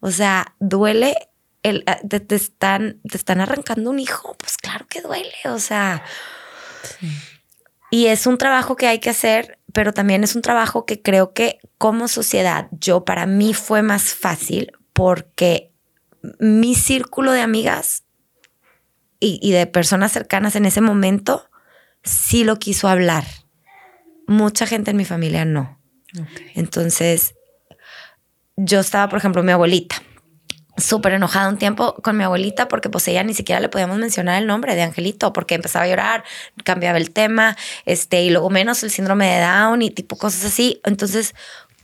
[0.00, 1.14] O sea, duele
[1.62, 6.02] el, ah, te, están, te están arrancando un hijo, pues claro que duele, o sea.
[7.90, 11.32] Y es un trabajo que hay que hacer, pero también es un trabajo que creo
[11.32, 15.72] que como sociedad, yo para mí fue más fácil porque
[16.38, 18.04] mi círculo de amigas
[19.20, 21.48] y, de personas cercanas en ese momento
[22.02, 23.24] sí lo quiso hablar.
[24.26, 25.78] Mucha gente en mi familia no.
[26.54, 27.34] Entonces,
[28.56, 30.02] yo estaba, por ejemplo, mi abuelita
[30.82, 34.40] súper enojada un tiempo con mi abuelita porque pues ella ni siquiera le podíamos mencionar
[34.40, 36.24] el nombre de Angelito porque empezaba a llorar,
[36.64, 37.56] cambiaba el tema,
[37.86, 40.80] este, y luego menos el síndrome de Down y tipo cosas así.
[40.84, 41.34] Entonces,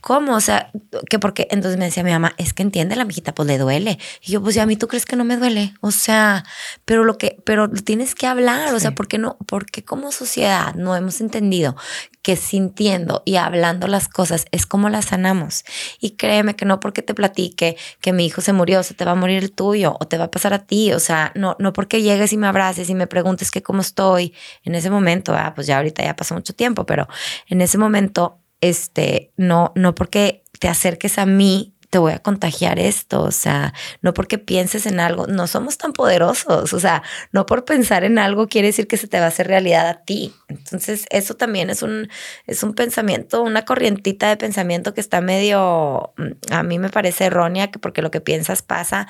[0.01, 0.35] ¿cómo?
[0.35, 0.71] O sea,
[1.09, 3.99] que porque entonces me decía mi mamá, es que entiende la mijita, pues le duele.
[4.21, 5.73] Y yo, pues ya a mí tú crees que no me duele.
[5.81, 6.43] O sea,
[6.85, 8.73] pero lo que, pero tienes que hablar.
[8.73, 9.37] O sea, ¿por qué no?
[9.45, 11.75] Porque como sociedad no hemos entendido
[12.21, 15.63] que sintiendo y hablando las cosas es como las sanamos.
[15.99, 19.11] Y créeme que no porque te platique que mi hijo se murió, se te va
[19.11, 20.93] a morir el tuyo o te va a pasar a ti.
[20.93, 24.33] O sea, no, no porque llegues y me abraces y me preguntes que cómo estoy
[24.63, 25.33] en ese momento.
[25.35, 27.07] Ah, pues ya ahorita ya pasó mucho tiempo, pero
[27.47, 32.77] en ese momento este, no, no porque te acerques a mí te voy a contagiar
[32.77, 37.01] esto, o sea, no porque pienses en algo, no somos tan poderosos, o sea,
[37.31, 40.03] no por pensar en algo quiere decir que se te va a hacer realidad a
[40.03, 40.33] ti.
[40.49, 42.07] Entonces, eso también es un,
[42.45, 47.25] es un pensamiento, una corrientita de pensamiento que está medio, mm, a mí me parece
[47.25, 49.07] errónea, que porque lo que piensas pasa,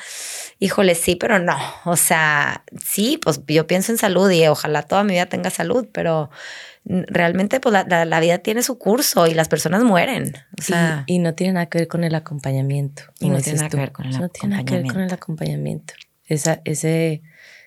[0.60, 5.04] híjole, sí, pero no, o sea, sí, pues yo pienso en salud y ojalá toda
[5.04, 6.30] mi vida tenga salud, pero
[6.86, 10.34] realmente pues la, vida tiene su curso y las personas mueren.
[10.58, 13.04] O sea, y, no tiene nada que ver con el acompañamiento.
[13.20, 14.40] Y no tiene nada que ver con el no acompañamiento.
[14.40, 15.94] tiene nada que ver con el acompañamiento.
[16.26, 17.22] Esa, ese,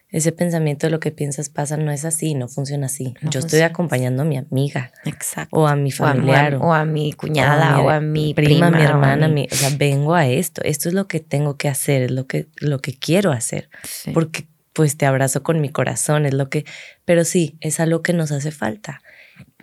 [0.09, 3.15] ese pensamiento de lo que piensas pasa no es así, no funciona así.
[3.23, 4.93] Yo estoy acompañando a mi amiga.
[5.05, 5.57] Exacto.
[5.57, 6.57] O a mi familiar.
[6.57, 9.29] O a, mi cuñada o a mi, prima, mi hermana.
[9.51, 10.63] o sea, vengo a esto.
[10.65, 13.71] Esto es lo que tengo que hacer, es lo que, lo que quiero hacer.
[14.13, 16.65] Porque pues te abrazo con mi corazón, es lo que,
[17.05, 19.03] pero sí, es algo que nos hace falta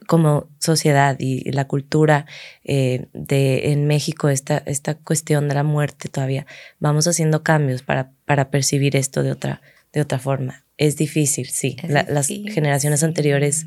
[0.08, 2.26] como sociedad y la cultura
[2.64, 6.48] eh, de en México, esta, esta cuestión de la muerte todavía,
[6.80, 9.62] vamos haciendo cambios para, para percibir esto de otra,
[9.94, 10.66] de otra forma.
[10.78, 11.78] Es difícil, sí.
[11.88, 13.66] Las generaciones anteriores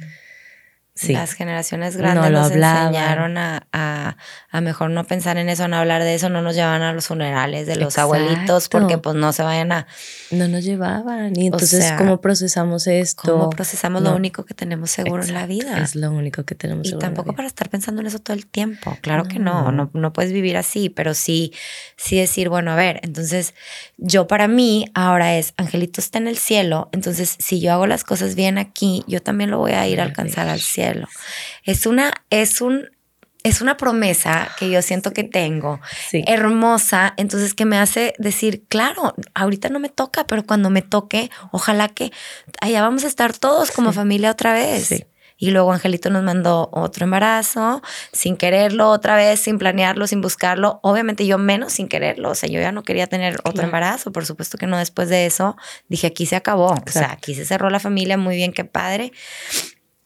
[1.09, 6.14] Las generaciones grandes nos enseñaron a, a, mejor no pensar en eso, no hablar de
[6.14, 9.72] eso, no nos llevaban a los funerales de los abuelitos porque pues no se vayan
[9.72, 9.87] a...
[10.30, 11.33] No nos llevaban.
[11.34, 13.22] Y entonces, ¿cómo procesamos esto?
[13.22, 15.83] ¿Cómo procesamos lo único que tenemos seguro en la vida?
[15.83, 17.07] Es lo único que tenemos seguro.
[17.07, 18.96] Y tampoco para estar pensando en eso todo el tiempo.
[19.00, 21.54] Claro que no, no, no puedes vivir así, pero sí,
[21.96, 23.54] sí decir, bueno, a ver, entonces
[23.96, 28.04] yo para mí ahora es, Angelito está en el cielo, entonces si yo hago las
[28.04, 30.82] cosas bien aquí, yo también lo voy a ir a alcanzar al cielo
[31.64, 32.88] es una, es un,
[33.45, 35.80] es una promesa que yo siento que tengo,
[36.13, 41.30] hermosa, entonces que me hace decir, claro, ahorita no me toca, pero cuando me toque,
[41.50, 42.13] ojalá que
[42.61, 45.07] allá vamos a estar todos como familia otra vez.
[45.38, 47.83] Y luego Angelito nos mandó otro embarazo,
[48.13, 50.79] sin quererlo, otra vez, sin planearlo, sin buscarlo.
[50.84, 52.30] Obviamente yo menos sin quererlo.
[52.30, 54.13] O sea, yo ya no quería tener otro embarazo.
[54.13, 55.57] Por supuesto que no después de eso.
[55.88, 56.68] Dije, aquí se acabó.
[56.68, 58.17] O sea, aquí se cerró la familia.
[58.17, 59.11] Muy bien, qué padre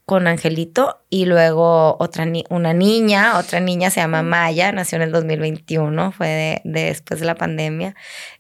[0.07, 5.13] con Angelito y luego otra una niña, otra niña se llama Maya, nació en el
[5.13, 7.97] 2021, fue de, después de la pandemia.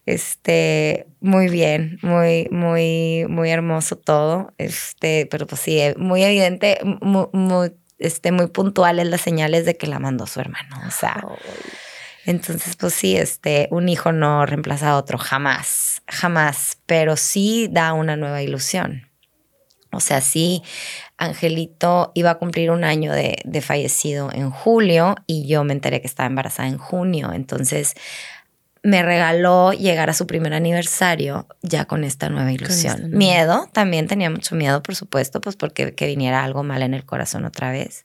[0.06, 4.54] Este, muy bien, muy muy muy hermoso todo.
[4.58, 9.88] Este, pero pues sí, muy evidente, muy, muy este muy puntuales las señales de que
[9.88, 11.20] la mandó su hermano, o sea.
[12.26, 17.92] Entonces, pues sí, este, un hijo no reemplaza a otro jamás, jamás, pero sí da
[17.92, 19.10] una nueva ilusión.
[19.92, 20.62] O sea, sí,
[21.18, 26.06] Angelito iba a cumplir un año de, fallecido en julio y yo me enteré que
[26.06, 27.32] estaba embarazada en junio.
[27.32, 27.94] Entonces
[28.82, 33.10] me regaló llegar a su primer aniversario ya con esta nueva ilusión.
[33.10, 37.04] miedo, también tenía mucho miedo, por supuesto, pues porque que viniera algo mal en el
[37.04, 38.04] corazón otra vez.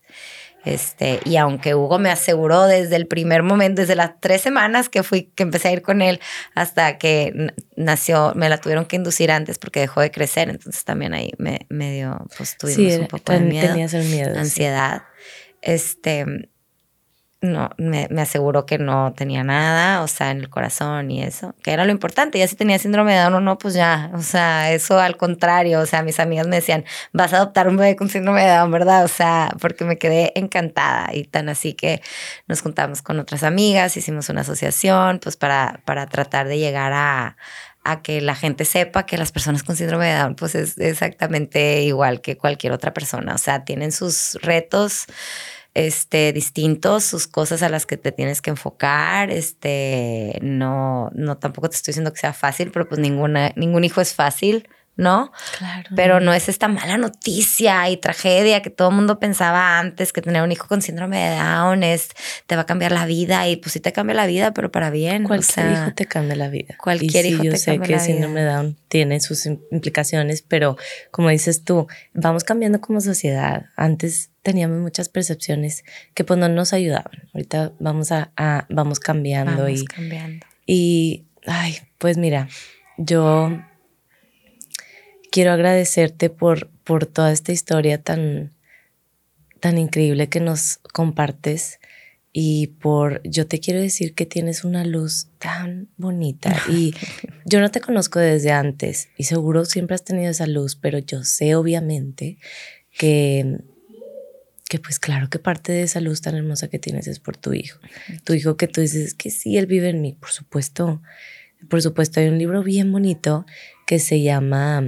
[0.63, 5.01] Este, y aunque Hugo me aseguró desde el primer momento, desde las tres semanas que
[5.01, 6.19] fui, que empecé a ir con él
[6.53, 11.13] hasta que nació, me la tuvieron que inducir antes porque dejó de crecer, entonces también
[11.13, 15.03] ahí me, me dio, pues tuvimos un poco de miedo, miedo ansiedad.
[15.61, 16.49] Este,
[17.41, 21.55] no, me, me, aseguró que no tenía nada, o sea, en el corazón y eso,
[21.63, 22.37] que era lo importante.
[22.37, 25.79] Ya si tenía síndrome de Down o no, pues ya, o sea, eso al contrario,
[25.79, 28.69] o sea, mis amigas me decían, vas a adoptar un bebé con síndrome de Down,
[28.69, 29.03] ¿verdad?
[29.03, 32.01] O sea, porque me quedé encantada y tan así que
[32.47, 37.37] nos juntamos con otras amigas, hicimos una asociación, pues para, para tratar de llegar a,
[37.83, 41.81] a que la gente sepa que las personas con síndrome de Down, pues es exactamente
[41.81, 45.07] igual que cualquier otra persona, o sea, tienen sus retos
[45.73, 49.29] este, distintos, sus cosas a las que te tienes que enfocar.
[49.29, 54.01] Este, no, no, tampoco te estoy diciendo que sea fácil, pero pues ninguna, ningún hijo
[54.01, 54.67] es fácil.
[54.97, 55.31] ¿no?
[55.57, 55.89] Claro.
[55.95, 60.21] Pero no es esta mala noticia y tragedia que todo el mundo pensaba antes, que
[60.21, 62.09] tener un hijo con síndrome de Down es,
[62.45, 64.89] te va a cambiar la vida y pues sí te cambia la vida, pero para
[64.89, 65.23] bien.
[65.23, 66.75] Cualquier hijo te cambia la vida.
[66.77, 70.77] Cualquier hijo yo sé que el síndrome de Down tiene sus implicaciones, pero
[71.09, 73.67] como dices tú, vamos cambiando como sociedad.
[73.77, 77.29] Antes teníamos muchas percepciones que pues no nos ayudaban.
[77.33, 78.31] Ahorita vamos a,
[78.69, 80.45] vamos cambiando y cambiando.
[80.65, 82.49] y ay, pues mira,
[82.97, 83.61] yo
[85.31, 88.53] quiero agradecerte por, por toda esta historia tan,
[89.59, 91.79] tan increíble que nos compartes
[92.33, 96.93] y por, yo te quiero decir que tienes una luz tan bonita y
[97.45, 101.23] yo no te conozco desde antes y seguro siempre has tenido esa luz, pero yo
[101.23, 102.37] sé obviamente
[102.97, 103.59] que,
[104.71, 107.51] que pues claro que parte de esa luz tan hermosa que tienes es por tu
[107.51, 107.77] hijo.
[108.23, 111.01] Tu hijo que tú dices que sí, él vive en mí, por supuesto.
[111.69, 113.45] Por supuesto, hay un libro bien bonito
[113.85, 114.87] que se llama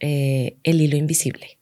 [0.00, 1.60] eh, el hilo invisible.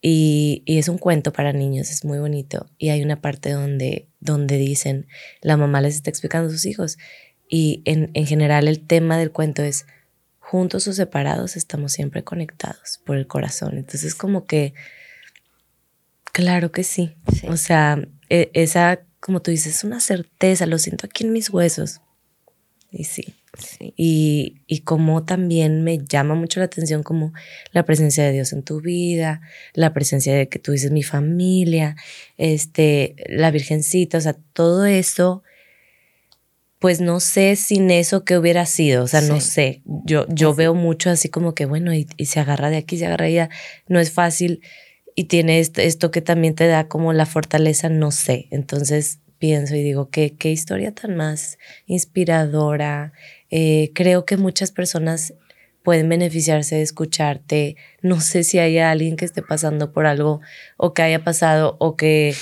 [0.00, 2.70] y, es un cuento para niños, es muy bonito.
[2.78, 5.08] Y hay una parte donde, donde dicen,
[5.42, 6.96] la mamá les está explicando a sus hijos.
[7.50, 9.84] Y en, en general el tema del cuento es,
[10.38, 13.76] juntos o separados estamos siempre conectados por el corazón.
[13.76, 14.72] Entonces como que,
[16.32, 17.16] claro que sí.
[17.48, 17.98] O sea,
[18.28, 22.00] e, esa, como tú dices, es una certeza, lo siento aquí en mis huesos.
[22.90, 23.34] Y sí.
[23.96, 27.32] Y, y como también me llama mucho la atención como
[27.72, 29.40] la presencia de Dios en tu vida,
[29.74, 31.96] la presencia de que tú dices mi familia,
[32.36, 35.42] este, la Virgencita, o sea, todo eso,
[36.78, 39.82] pues no sé sin eso qué hubiera sido, o sea, no sé.
[39.84, 43.24] Yo, yo veo mucho así como que, bueno, y, se agarra de aquí, se agarra
[43.24, 43.50] de allá,
[43.88, 44.60] no es fácil
[45.18, 48.46] y tiene esto, que también te da como la fortaleza, no sé.
[48.52, 53.12] Entonces pienso y digo, qué, qué historia tan más inspiradora,
[53.50, 55.34] eh, creo que muchas personas
[55.82, 57.74] pueden beneficiarse de escucharte.
[58.00, 60.40] No sé si hay alguien que esté pasando por algo
[60.76, 62.36] o que haya pasado o que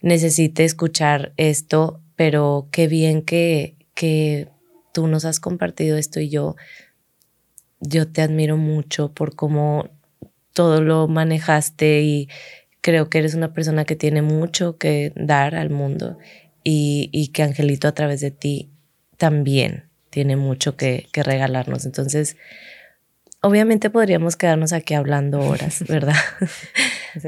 [0.00, 4.48] necesite escuchar esto, pero qué bien que, que
[4.94, 6.56] tú nos has compartido esto y yo,
[7.80, 9.90] yo te admiro mucho por cómo
[10.52, 12.28] todo lo manejaste y
[12.80, 16.18] creo que eres una persona que tiene mucho que dar al mundo
[16.64, 18.70] y, y que Angelito a través de ti
[19.16, 21.86] también tiene mucho que, que regalarnos.
[21.86, 22.36] Entonces,
[23.40, 26.16] obviamente podríamos quedarnos aquí hablando horas, ¿verdad?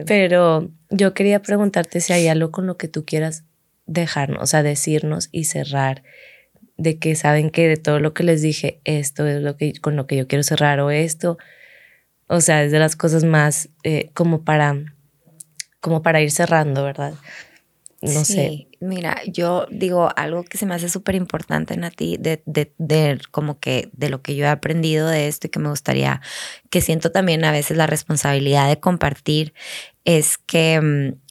[0.07, 3.45] Pero yo quería preguntarte si hay algo con lo que tú quieras
[3.87, 6.03] dejarnos, o sea, decirnos y cerrar
[6.77, 9.97] de que saben que de todo lo que les dije, esto es lo que con
[9.97, 11.39] lo que yo quiero cerrar o esto,
[12.27, 14.77] o sea, es de las cosas más eh, como para
[15.81, 17.15] como para ir cerrando, ¿verdad?
[18.01, 18.69] No sé.
[18.81, 22.75] Mira, yo digo algo que se me hace súper importante en a ti, de, de,
[22.77, 26.21] de, como que de lo que yo he aprendido de esto y que me gustaría,
[26.71, 29.55] que siento también a veces la responsabilidad de compartir,
[30.05, 31.24] es que mm,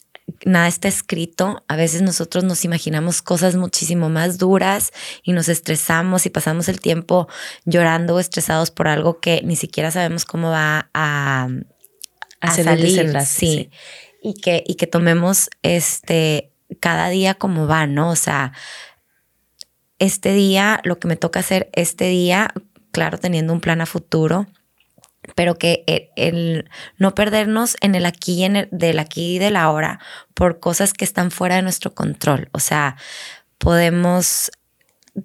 [0.45, 1.64] nada está escrito.
[1.68, 4.91] A veces nosotros nos imaginamos cosas muchísimo más duras
[5.24, 7.28] y nos estresamos y pasamos el tiempo
[7.66, 11.48] llorando o estresados por algo que ni siquiera sabemos cómo va a,
[12.41, 13.22] a, salir.
[13.26, 13.70] Sí.
[14.22, 18.10] Y que, y que tomemos este cada día como va, ¿no?
[18.10, 18.54] O sea,
[20.00, 22.54] este día, lo que me toca hacer este día,
[22.91, 24.48] claro, teniendo un plan a futuro,
[25.36, 25.84] pero que
[26.16, 30.00] el, no perdernos en el aquí y en el del aquí y de la hora
[30.34, 32.50] por cosas que están fuera de nuestro control.
[32.52, 32.98] O sea,
[33.58, 34.52] podemos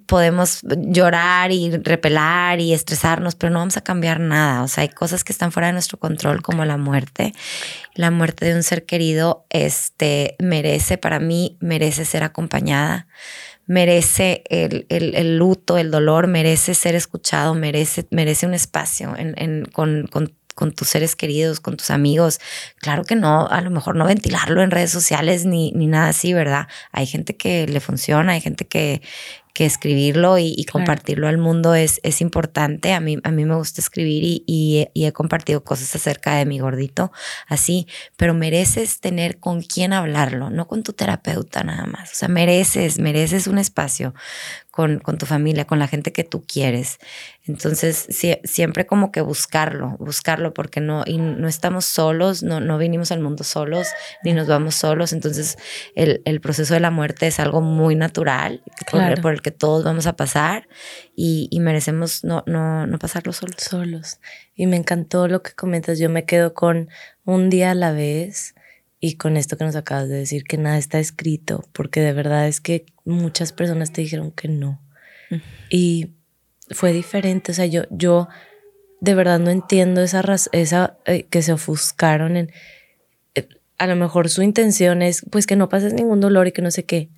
[0.05, 4.61] podemos llorar y repelar y estresarnos, pero no vamos a cambiar nada.
[4.61, 7.33] O sea, hay cosas que están fuera de nuestro control, como la muerte.
[7.95, 13.07] La muerte de un ser querido, este, merece, para mí, merece ser acompañada
[13.69, 19.65] merece el, el, luto, el dolor, merece ser escuchado, merece, merece un espacio en, en,
[19.65, 22.39] con, con, con, tus seres queridos, con tus amigos.
[22.77, 26.33] Claro que no, a lo mejor no ventilarlo en redes sociales ni, ni nada así,
[26.33, 26.67] ¿verdad?
[26.91, 29.03] Hay gente que le funciona, hay gente que,
[29.53, 32.93] que escribirlo y, compartirlo al mundo es, es importante.
[32.93, 34.43] A mí, a mí me gusta escribir y,
[34.93, 37.11] y, he compartido cosas acerca de mi gordito,
[37.47, 42.11] así, pero mereces tener con quién hablarlo, no con tu terapeuta nada más.
[42.11, 44.13] O sea, mereces, mereces un espacio
[44.71, 46.99] con, con tu familia, con la gente que tú quieres.
[47.49, 48.07] Entonces,
[48.43, 53.19] siempre como que buscarlo, buscarlo, porque no, y no estamos solos, no, no vinimos al
[53.19, 53.87] mundo solos,
[54.23, 55.11] ni nos vamos solos.
[55.13, 55.57] Entonces,
[55.95, 58.61] el, el proceso de la muerte es algo muy natural
[58.91, 60.67] por, por, el que todos vamos a pasar
[61.15, 63.57] y, y, merecemos no, no, no pasarlo solos.
[63.57, 64.19] Solos.
[64.55, 65.99] Y me encantó lo que comentas.
[65.99, 66.89] Yo me quedo con
[67.25, 68.53] un día a la vez
[68.99, 72.47] y con esto que nos acabas de decir, que nada está escrito, porque de verdad
[72.47, 74.81] es que muchas personas te dijeron que no.
[75.69, 76.15] Y
[76.71, 77.51] fue diferente.
[77.51, 78.27] O sea, yo, yo
[78.99, 82.51] de verdad no entiendo esa, esa eh, que se ofuscaron en...
[83.35, 83.47] Eh,
[83.77, 86.71] a lo mejor su intención es pues que no pases ningún dolor y que no
[86.71, 87.09] sé qué.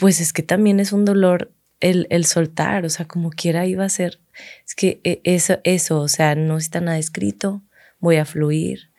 [0.00, 3.84] Pues es que también es un dolor el, el soltar, o sea, como quiera iba
[3.84, 4.20] a ser.
[4.66, 7.62] Es que eh, eso, eso, o sea, no está nada escrito,
[8.00, 8.90] voy a fluir.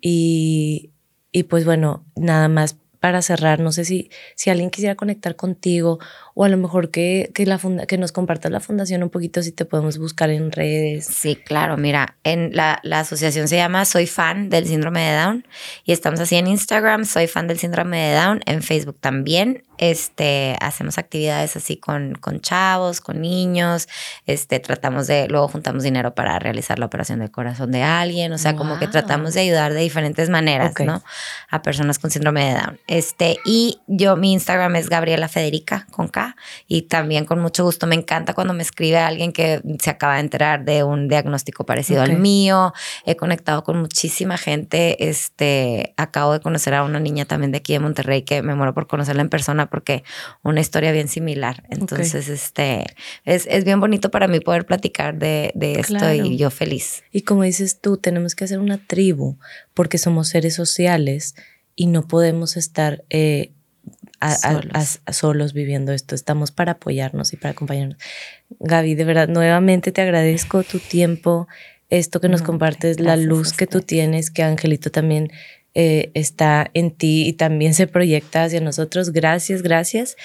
[0.00, 0.90] Y,
[1.32, 5.98] y pues bueno, nada más para cerrar, no sé si, si alguien quisiera conectar contigo
[6.38, 7.58] o a lo mejor que, que, la
[7.88, 11.06] que nos compartas la fundación un poquito, si te podemos buscar en redes.
[11.06, 15.46] Sí, claro, mira, en la, la asociación se llama Soy Fan del Síndrome de Down
[15.84, 20.56] y estamos así en Instagram, Soy Fan del Síndrome de Down, en Facebook también este,
[20.60, 23.88] hacemos actividades así con, con chavos, con niños,
[24.26, 28.38] este, tratamos de, luego juntamos dinero para realizar la operación del corazón de alguien, o
[28.38, 31.02] sea, como que tratamos de ayudar de diferentes maneras, ¿no?
[31.50, 32.80] A personas con síndrome de Down.
[32.86, 36.25] Este, y yo, mi Instagram es Gabriela Federica, con K,
[36.66, 40.20] y también con mucho gusto me encanta cuando me escribe alguien que se acaba de
[40.20, 42.72] enterar de un diagnóstico parecido al mío,
[43.04, 47.72] he conectado con muchísima gente, este, acabo de conocer a una niña también de aquí
[47.72, 50.04] de Monterrey que me muero por conocerla en persona porque
[50.42, 51.64] una historia bien similar.
[51.70, 52.84] Entonces, este,
[53.24, 57.04] es, es, bien bonito para mí poder platicar de, de esto y yo feliz.
[57.12, 59.38] Y como dices tú, tenemos que hacer una tribu
[59.74, 61.34] porque somos seres sociales
[61.74, 63.52] y no podemos estar eh,
[65.12, 65.52] solos.
[65.52, 66.14] viviendo esto.
[66.14, 67.98] Estamos para apoyarnos y para acompañarnos.
[68.60, 71.48] Gaby, de verdad, nuevamente te agradezco tu tiempo,
[71.90, 75.30] esto que nos compartes, la luz que tú tienes, que Angelito también
[75.74, 79.12] eh, está en ti y también se proyecta hacia nosotros.
[79.12, 80.16] Gracias, gracias.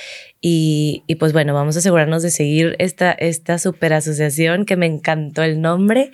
[0.43, 5.43] Y, pues bueno, vamos a asegurarnos de seguir esta, esta super asociación que me encantó
[5.43, 6.09] el nombre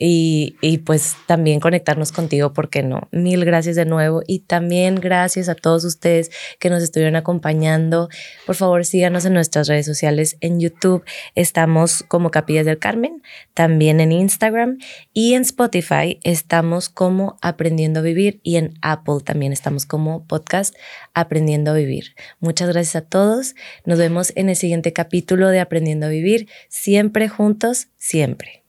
[0.00, 3.08] y, y, pues también conectarnos contigo, ¿por qué no?
[3.12, 8.08] Mil gracias de nuevo y también gracias a todos ustedes que nos estuvieron acompañando.
[8.46, 10.36] Por favor, síganos en nuestras redes sociales.
[10.40, 11.04] En YouTube
[11.36, 13.22] estamos como Capillas del Carmen,
[13.54, 14.78] también en Instagram
[15.12, 20.74] y en Spotify estamos como Aprendiendo a Vivir y en Apple también estamos como podcast
[21.14, 22.16] Aprendiendo a Vivir.
[22.40, 23.54] Muchas gracias a todos.
[23.84, 28.64] Nos vemos en el siguiente capítulo de Aprendiendo a Vivir, siempre juntos, siempre.